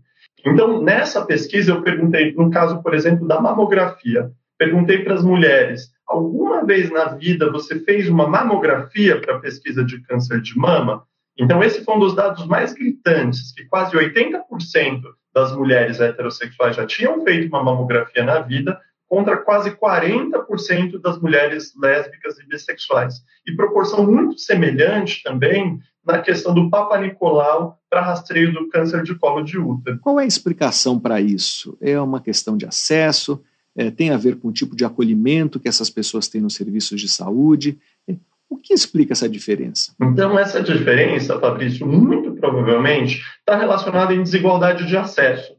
[0.46, 5.90] Então, nessa pesquisa, eu perguntei, no caso, por exemplo, da mamografia, perguntei para as mulheres:
[6.06, 11.04] alguma vez na vida você fez uma mamografia para pesquisa de câncer de mama?
[11.40, 15.02] Então, esse foi um dos dados mais gritantes, que quase 80%
[15.34, 18.78] das mulheres heterossexuais já tinham feito uma mamografia na vida,
[19.08, 23.16] contra quase 40% das mulheres lésbicas e bissexuais.
[23.48, 29.16] E proporção muito semelhante também na questão do Papa Nicolau para rastreio do câncer de
[29.16, 30.00] colo de útero.
[30.00, 31.78] Qual é a explicação para isso?
[31.82, 33.42] É uma questão de acesso?
[33.76, 37.00] É, tem a ver com o tipo de acolhimento que essas pessoas têm nos serviços
[37.00, 37.78] de saúde?
[38.08, 38.16] É,
[38.50, 39.94] o que explica essa diferença?
[40.02, 45.57] Então, essa diferença, Fabrício, muito provavelmente está relacionada em desigualdade de acesso.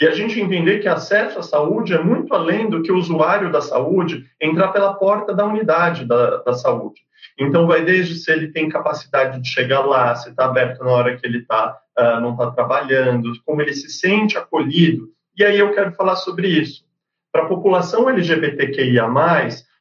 [0.00, 3.52] E a gente entender que acesso à saúde é muito além do que o usuário
[3.52, 7.02] da saúde entrar pela porta da unidade da, da saúde.
[7.38, 11.16] Então, vai desde se ele tem capacidade de chegar lá, se está aberto na hora
[11.16, 15.08] que ele tá, uh, não está trabalhando, como ele se sente acolhido.
[15.36, 16.82] E aí eu quero falar sobre isso.
[17.30, 19.06] Para a população LGBTQIA,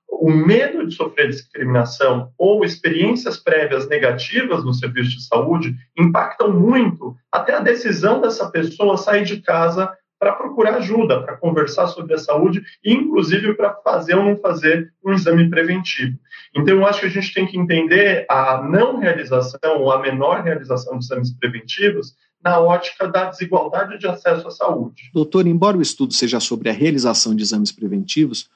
[0.09, 7.15] o medo de sofrer discriminação ou experiências prévias negativas no serviço de saúde impactam muito
[7.31, 9.89] até a decisão dessa pessoa sair de casa
[10.19, 15.13] para procurar ajuda, para conversar sobre a saúde inclusive, para fazer ou não fazer um
[15.13, 16.17] exame preventivo.
[16.55, 20.43] Então, eu acho que a gente tem que entender a não realização ou a menor
[20.43, 25.09] realização de exames preventivos na ótica da desigualdade de acesso à saúde.
[25.13, 28.49] Doutor, embora o estudo seja sobre a realização de exames preventivos,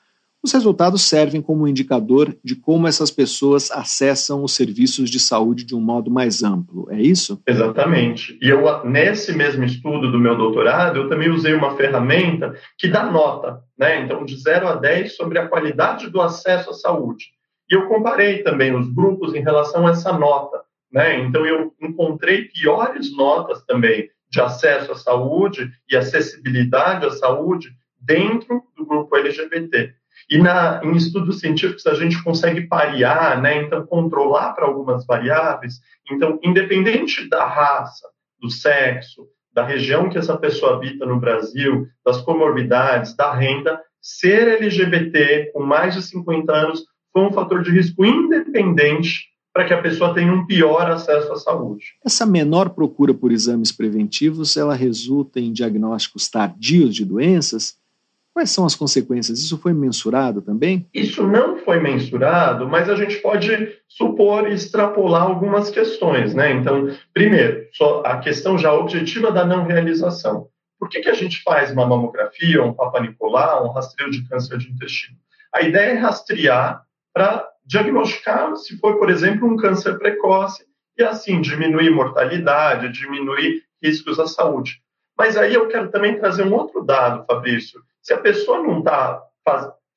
[0.43, 5.73] os resultados servem como indicador de como essas pessoas acessam os serviços de saúde de
[5.73, 7.41] um modo mais amplo, é isso?
[7.47, 8.37] Exatamente.
[8.41, 13.09] E eu, nesse mesmo estudo do meu doutorado, eu também usei uma ferramenta que dá
[13.09, 14.01] nota, né?
[14.01, 17.27] Então, de 0 a 10 sobre a qualidade do acesso à saúde.
[17.71, 21.21] E eu comparei também os grupos em relação a essa nota, né?
[21.21, 28.61] Então, eu encontrei piores notas também de acesso à saúde e acessibilidade à saúde dentro
[28.75, 29.93] do grupo LGBT.
[30.29, 35.79] E na, em estudos científicos a gente consegue parear, né, então controlar para algumas variáveis.
[36.11, 38.07] Então, independente da raça,
[38.41, 44.47] do sexo, da região que essa pessoa habita no Brasil, das comorbidades, da renda, ser
[44.47, 49.81] LGBT com mais de 50 anos foi um fator de risco independente para que a
[49.81, 51.85] pessoa tenha um pior acesso à saúde.
[52.03, 57.75] Essa menor procura por exames preventivos, ela resulta em diagnósticos tardios de doenças?
[58.33, 59.39] Quais são as consequências?
[59.39, 60.89] Isso foi mensurado também?
[60.91, 66.33] Isso não foi mensurado, mas a gente pode supor e extrapolar algumas questões.
[66.33, 66.51] Né?
[66.53, 67.67] Então, primeiro,
[68.03, 70.47] a questão já objetiva da não realização.
[70.79, 74.57] Por que, que a gente faz uma mamografia, um Papa Nicolau, um rastreio de câncer
[74.57, 75.15] de intestino?
[75.53, 80.65] A ideia é rastrear para diagnosticar se foi, por exemplo, um câncer precoce
[80.97, 84.81] e assim diminuir mortalidade, diminuir riscos à saúde.
[85.17, 89.23] Mas aí eu quero também trazer um outro dado, Fabrício, se a pessoa não está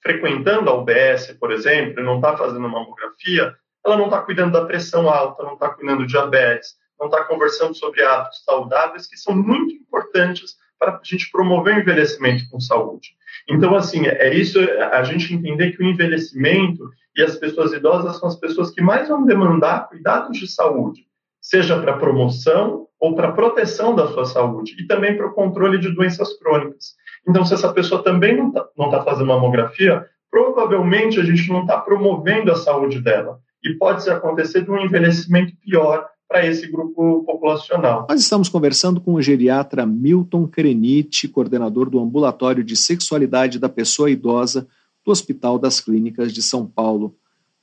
[0.01, 3.55] frequentando a UBS, por exemplo, não está fazendo mamografia,
[3.85, 7.75] ela não está cuidando da pressão alta, não está cuidando do diabetes, não está conversando
[7.75, 13.17] sobre hábitos saudáveis que são muito importantes para a gente promover o envelhecimento com saúde.
[13.49, 14.59] Então, assim, é isso
[14.93, 19.09] a gente entender que o envelhecimento e as pessoas idosas são as pessoas que mais
[19.09, 21.07] vão demandar cuidados de saúde,
[21.41, 25.91] seja para promoção ou para proteção da sua saúde e também para o controle de
[25.91, 26.95] doenças crônicas.
[27.29, 31.63] Então, se essa pessoa também não está não tá fazendo mamografia, provavelmente a gente não
[31.63, 33.41] está promovendo a saúde dela.
[33.65, 38.07] E pode acontecer de um envelhecimento pior para esse grupo populacional.
[38.09, 44.11] Nós estamos conversando com o geriatra Milton Krenit, coordenador do Ambulatório de Sexualidade da Pessoa
[44.11, 44.67] Idosa
[45.05, 47.15] do Hospital das Clínicas de São Paulo.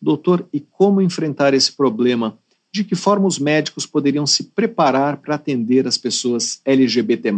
[0.01, 2.37] Doutor, e como enfrentar esse problema?
[2.71, 7.31] De que forma os médicos poderiam se preparar para atender as pessoas LGBT?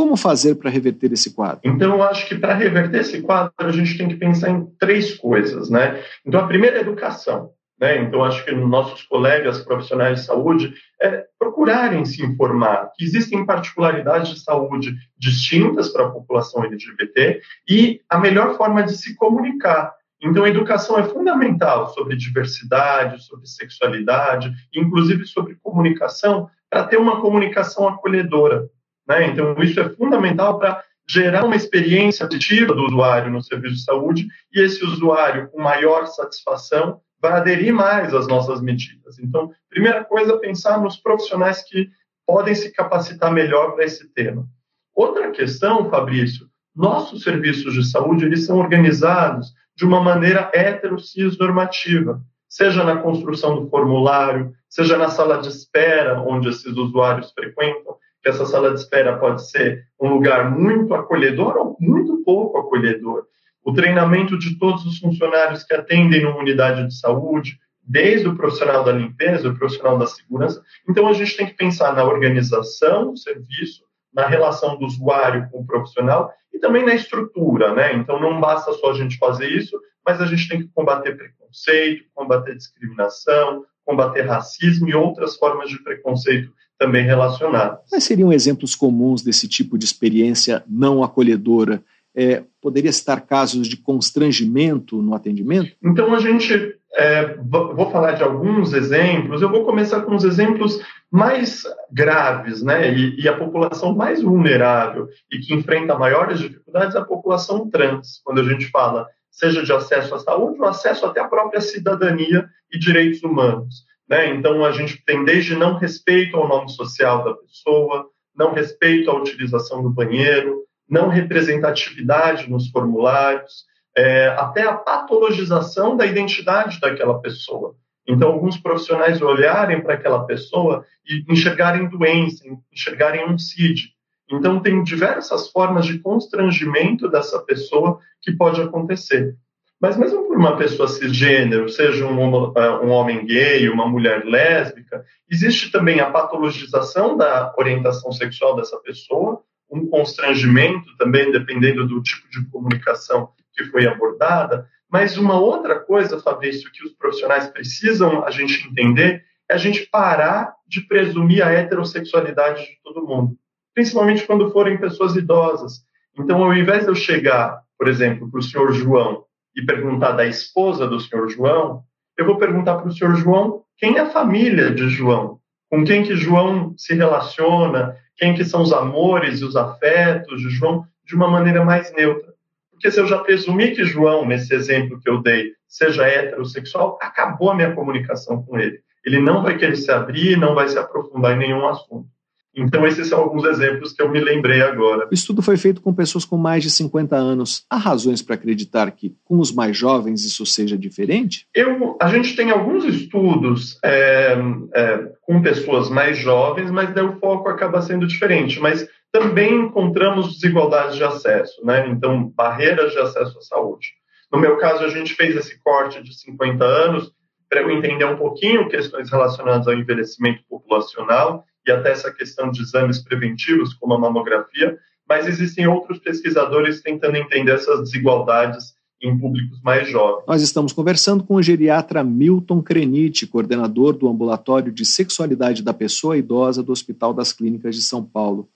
[0.00, 1.60] Como fazer para reverter esse quadro?
[1.62, 5.12] Então, eu acho que para reverter esse quadro, a gente tem que pensar em três
[5.12, 6.02] coisas, né?
[6.24, 7.50] Então, a primeira é educação.
[7.78, 8.00] Né?
[8.00, 10.72] Então, acho que nossos colegas profissionais de saúde
[11.02, 18.00] é, procurarem se informar que existem particularidades de saúde distintas para a população LGBT e
[18.08, 19.92] a melhor forma de se comunicar.
[20.22, 27.20] Então, a educação é fundamental sobre diversidade, sobre sexualidade, inclusive sobre comunicação, para ter uma
[27.20, 28.66] comunicação acolhedora.
[29.10, 29.26] Né?
[29.26, 34.28] Então, isso é fundamental para gerar uma experiência positiva do usuário no serviço de saúde
[34.54, 39.18] e esse usuário, com maior satisfação, vai aderir mais às nossas medidas.
[39.18, 41.90] Então, primeira coisa, pensar nos profissionais que
[42.24, 44.46] podem se capacitar melhor para esse tema.
[44.94, 52.22] Outra questão, Fabrício, nossos serviços de saúde eles são organizados de uma maneira hetero-cis normativa,
[52.48, 58.28] seja na construção do formulário, seja na sala de espera onde esses usuários frequentam, que
[58.28, 63.24] essa sala de espera pode ser um lugar muito acolhedor ou muito pouco acolhedor.
[63.64, 68.84] O treinamento de todos os funcionários que atendem numa unidade de saúde, desde o profissional
[68.84, 70.62] da limpeza, o profissional da segurança.
[70.88, 75.60] Então, a gente tem que pensar na organização do serviço, na relação do usuário com
[75.60, 77.94] o profissional e também na estrutura, né?
[77.94, 82.04] Então, não basta só a gente fazer isso, mas a gente tem que combater preconceito,
[82.14, 87.78] combater discriminação, combater racismo e outras formas de preconceito também relacionadas.
[87.90, 91.82] Quais seriam exemplos comuns desse tipo de experiência não acolhedora?
[92.16, 95.72] É, poderia citar casos de constrangimento no atendimento?
[95.84, 96.76] Então, a gente.
[96.96, 99.42] É, vou falar de alguns exemplos.
[99.42, 101.62] Eu vou começar com os exemplos mais
[101.92, 102.92] graves, né?
[102.92, 108.20] E, e, a população mais vulnerável e que enfrenta maiores dificuldades é a população trans.
[108.24, 112.48] Quando a gente fala seja de acesso à saúde ou acesso até à própria cidadania
[112.72, 113.84] e direitos humanos.
[114.10, 114.34] Né?
[114.34, 119.14] Então, a gente tem desde não respeito ao nome social da pessoa, não respeito à
[119.14, 123.64] utilização do banheiro, não representatividade nos formulários,
[123.96, 127.76] é, até a patologização da identidade daquela pessoa.
[128.08, 132.42] Então, alguns profissionais olharem para aquela pessoa e enxergarem doença,
[132.72, 133.94] enxergarem um CID,
[134.32, 139.36] então, tem diversas formas de constrangimento dessa pessoa que pode acontecer.
[139.80, 145.04] Mas mesmo por uma pessoa cisgênero, seja um, é, um, homem gay, uma mulher lésbica,
[145.30, 152.28] existe também a patologização da orientação sexual dessa pessoa, um constrangimento também, dependendo do tipo
[152.28, 154.68] de comunicação que foi abordada.
[154.90, 159.88] Mas uma outra coisa, Fabrício, que os profissionais precisam a gente entender é a gente
[159.90, 163.36] parar de presumir a heterossexualidade de todo mundo
[163.74, 165.84] principalmente quando forem pessoas idosas.
[166.18, 169.24] Então, ao invés de eu chegar, por exemplo, para o senhor João
[169.56, 171.82] e perguntar da esposa do senhor João,
[172.16, 175.38] eu vou perguntar para o senhor João quem é a família de João,
[175.70, 180.50] com quem que João se relaciona, quem que são os amores e os afetos de
[180.50, 182.30] João, de uma maneira mais neutra.
[182.70, 187.50] Porque se eu já presumi que João, nesse exemplo que eu dei, seja heterossexual, acabou
[187.50, 188.80] a minha comunicação com ele.
[189.04, 192.08] Ele não vai querer se abrir, não vai se aprofundar em nenhum assunto.
[192.54, 195.08] Então, esses são alguns exemplos que eu me lembrei agora.
[195.10, 197.64] O estudo foi feito com pessoas com mais de 50 anos.
[197.70, 201.46] Há razões para acreditar que com os mais jovens isso seja diferente?
[201.54, 204.36] Eu, a gente tem alguns estudos é,
[204.74, 208.58] é, com pessoas mais jovens, mas o foco acaba sendo diferente.
[208.58, 211.88] Mas também encontramos desigualdades de acesso, né?
[211.88, 213.88] então barreiras de acesso à saúde.
[214.32, 217.12] No meu caso, a gente fez esse corte de 50 anos
[217.48, 222.60] para eu entender um pouquinho questões relacionadas ao envelhecimento populacional e até essa questão de
[222.60, 229.60] exames preventivos, como a mamografia, mas existem outros pesquisadores tentando entender essas desigualdades em públicos
[229.62, 230.24] mais jovens.
[230.28, 236.18] Nós estamos conversando com o geriatra Milton Crenite, coordenador do Ambulatório de Sexualidade da Pessoa
[236.18, 238.48] Idosa do Hospital das Clínicas de São Paulo.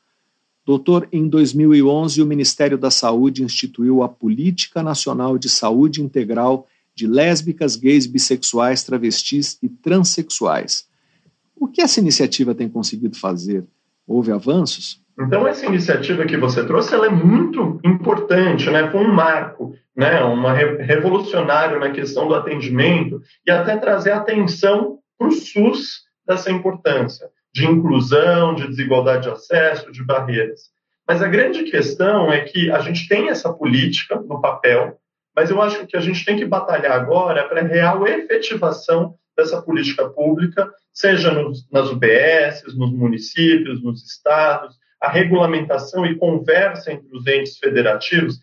[0.66, 7.06] Doutor, em 2011, o Ministério da Saúde instituiu a Política Nacional de Saúde Integral de
[7.06, 10.86] Lésbicas, Gays, Bissexuais, Travestis e Transsexuais.
[11.56, 13.64] O que essa iniciativa tem conseguido fazer?
[14.06, 15.02] Houve avanços?
[15.18, 18.90] Então, essa iniciativa que você trouxe ela é muito importante, né?
[18.90, 20.20] foi um marco, né?
[20.22, 27.28] uma revolucionário na questão do atendimento e até trazer atenção para o SUS dessa importância
[27.54, 30.72] de inclusão, de desigualdade de acesso, de barreiras.
[31.06, 34.98] Mas a grande questão é que a gente tem essa política no papel,
[35.36, 39.14] mas eu acho que a gente tem que batalhar agora é para a real efetivação
[39.36, 46.92] dessa política pública, seja nos, nas UBSs, nos municípios, nos estados, a regulamentação e conversa
[46.92, 48.40] entre os entes federativos,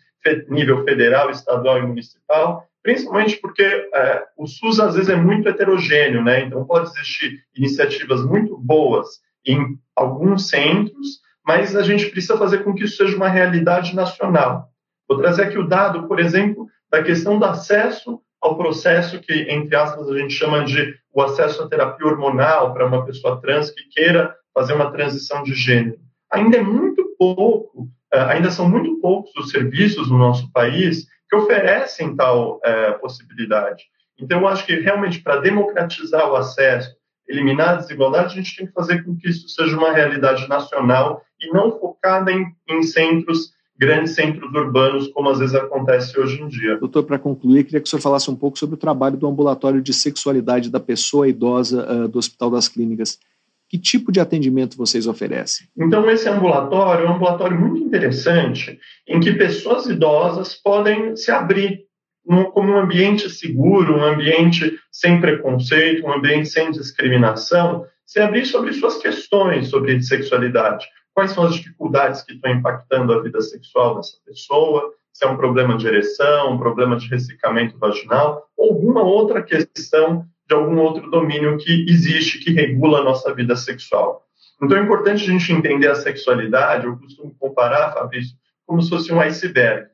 [0.48, 6.22] nível federal, estadual e municipal, principalmente porque é, o SUS às vezes é muito heterogêneo,
[6.22, 6.44] né?
[6.44, 9.08] Então pode existir iniciativas muito boas
[9.44, 14.68] em alguns centros, mas a gente precisa fazer com que isso seja uma realidade nacional.
[15.08, 19.76] Vou trazer aqui o dado, por exemplo, da questão do acesso ao processo que, entre
[19.76, 23.88] aspas, a gente chama de o acesso à terapia hormonal para uma pessoa trans que
[23.90, 25.98] queira fazer uma transição de gênero.
[26.30, 31.36] Ainda é muito pouco, é, ainda são muito poucos os serviços no nosso país que
[31.36, 33.84] oferecem tal é, possibilidade.
[34.18, 36.90] Então, eu acho que realmente para democratizar o acesso,
[37.28, 41.22] eliminar a desigualdade, a gente tem que fazer com que isso seja uma realidade nacional
[41.40, 46.48] e não focada em, em centros grandes centros urbanos, como às vezes acontece hoje em
[46.48, 46.76] dia.
[46.76, 49.80] Doutor, para concluir, queria que o senhor falasse um pouco sobre o trabalho do ambulatório
[49.80, 53.18] de sexualidade da pessoa idosa uh, do Hospital das Clínicas.
[53.68, 55.66] Que tipo de atendimento vocês oferecem?
[55.76, 61.80] Então, esse ambulatório é um ambulatório muito interessante, em que pessoas idosas podem se abrir
[62.24, 68.72] como um ambiente seguro, um ambiente sem preconceito, um ambiente sem discriminação, se abrir sobre
[68.74, 74.16] suas questões sobre sexualidade quais são as dificuldades que estão impactando a vida sexual dessa
[74.24, 79.42] pessoa, se é um problema de ereção, um problema de ressecamento vaginal, ou alguma outra
[79.42, 84.26] questão de algum outro domínio que existe, que regula a nossa vida sexual.
[84.62, 88.36] Então é importante a gente entender a sexualidade, eu costumo comparar, Fabrício,
[88.66, 89.88] como se fosse um iceberg.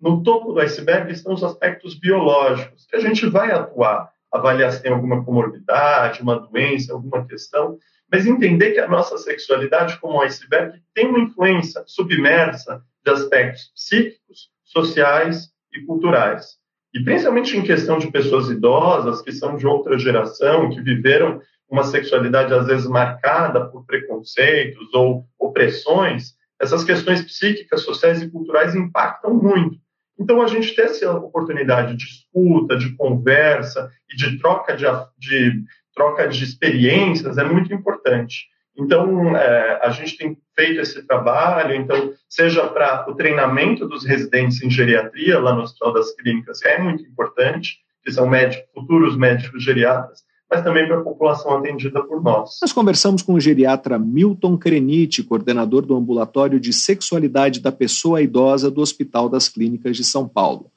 [0.00, 4.82] No topo do iceberg estão os aspectos biológicos, que a gente vai atuar, avaliar se
[4.82, 7.78] tem alguma comorbidade, uma doença, alguma questão,
[8.10, 13.70] mas entender que a nossa sexualidade, como um iceberg, tem uma influência submersa de aspectos
[13.74, 16.58] psíquicos, sociais e culturais.
[16.92, 21.40] E principalmente em questão de pessoas idosas, que são de outra geração, que viveram
[21.70, 28.74] uma sexualidade às vezes marcada por preconceitos ou opressões, essas questões psíquicas, sociais e culturais
[28.74, 29.78] impactam muito.
[30.18, 34.84] Então, a gente ter essa oportunidade de escuta, de conversa e de troca de,
[35.18, 35.64] de
[35.94, 38.48] troca de experiências é muito importante.
[38.76, 44.62] Então, é, a gente tem feito esse trabalho, então, seja para o treinamento dos residentes
[44.62, 49.16] em geriatria, lá no Hospital das Clínicas, que é muito importante, que são médicos, futuros
[49.16, 52.58] médicos geriatras, mas também para a população atendida por nós.
[52.60, 58.70] Nós conversamos com o geriatra Milton Crenite, coordenador do Ambulatório de Sexualidade da Pessoa Idosa
[58.70, 60.70] do Hospital das Clínicas de São Paulo.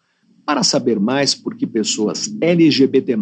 [0.46, 3.16] Para saber mais por que pessoas LGBT+,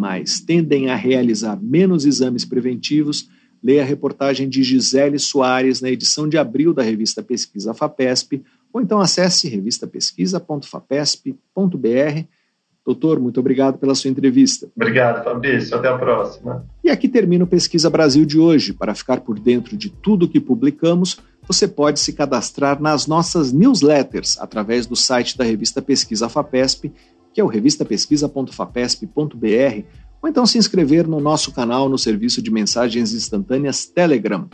[0.46, 3.30] tendem a realizar menos exames preventivos,
[3.64, 8.44] leia a reportagem de Gisele Soares na edição de abril da revista Pesquisa FAPESP,
[8.74, 12.26] ou então acesse revistapesquisa.fapesp.br.
[12.84, 14.68] Doutor, muito obrigado pela sua entrevista.
[14.76, 15.78] Obrigado, Fabrício.
[15.78, 16.66] Até a próxima.
[16.84, 18.74] E aqui termina o Pesquisa Brasil de hoje.
[18.74, 24.40] Para ficar por dentro de tudo que publicamos, você pode se cadastrar nas nossas newsletters
[24.40, 26.92] através do site da revista Pesquisa FAPESP,
[27.34, 29.86] que é o revistapesquisa.fapesp.br,
[30.22, 34.48] ou então se inscrever no nosso canal no serviço de mensagens instantâneas Telegram.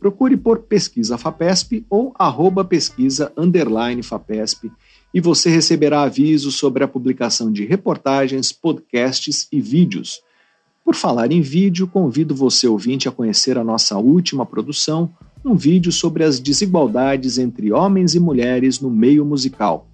[0.00, 4.72] Procure por Pesquisa FAPESP ou arroba pesquisa underline FAPESP
[5.14, 10.20] e você receberá avisos sobre a publicação de reportagens, podcasts e vídeos.
[10.84, 15.08] Por falar em vídeo, convido você ouvinte a conhecer a nossa última produção,
[15.44, 19.86] um vídeo sobre as desigualdades entre homens e mulheres no meio musical.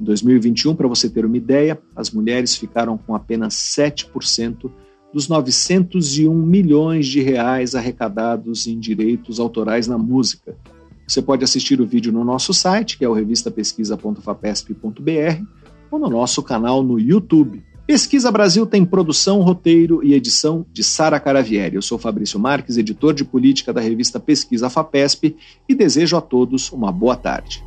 [0.00, 4.70] Em 2021, para você ter uma ideia, as mulheres ficaram com apenas 7%
[5.12, 10.56] dos 901 milhões de reais arrecadados em direitos autorais na música.
[11.06, 15.42] Você pode assistir o vídeo no nosso site, que é o revistapesquisa.fapesp.br,
[15.90, 17.64] ou no nosso canal no YouTube.
[17.86, 21.76] Pesquisa Brasil tem produção, roteiro e edição de Sara Caravieri.
[21.76, 25.34] Eu sou Fabrício Marques, editor de política da revista Pesquisa FAPESP,
[25.66, 27.66] e desejo a todos uma boa tarde.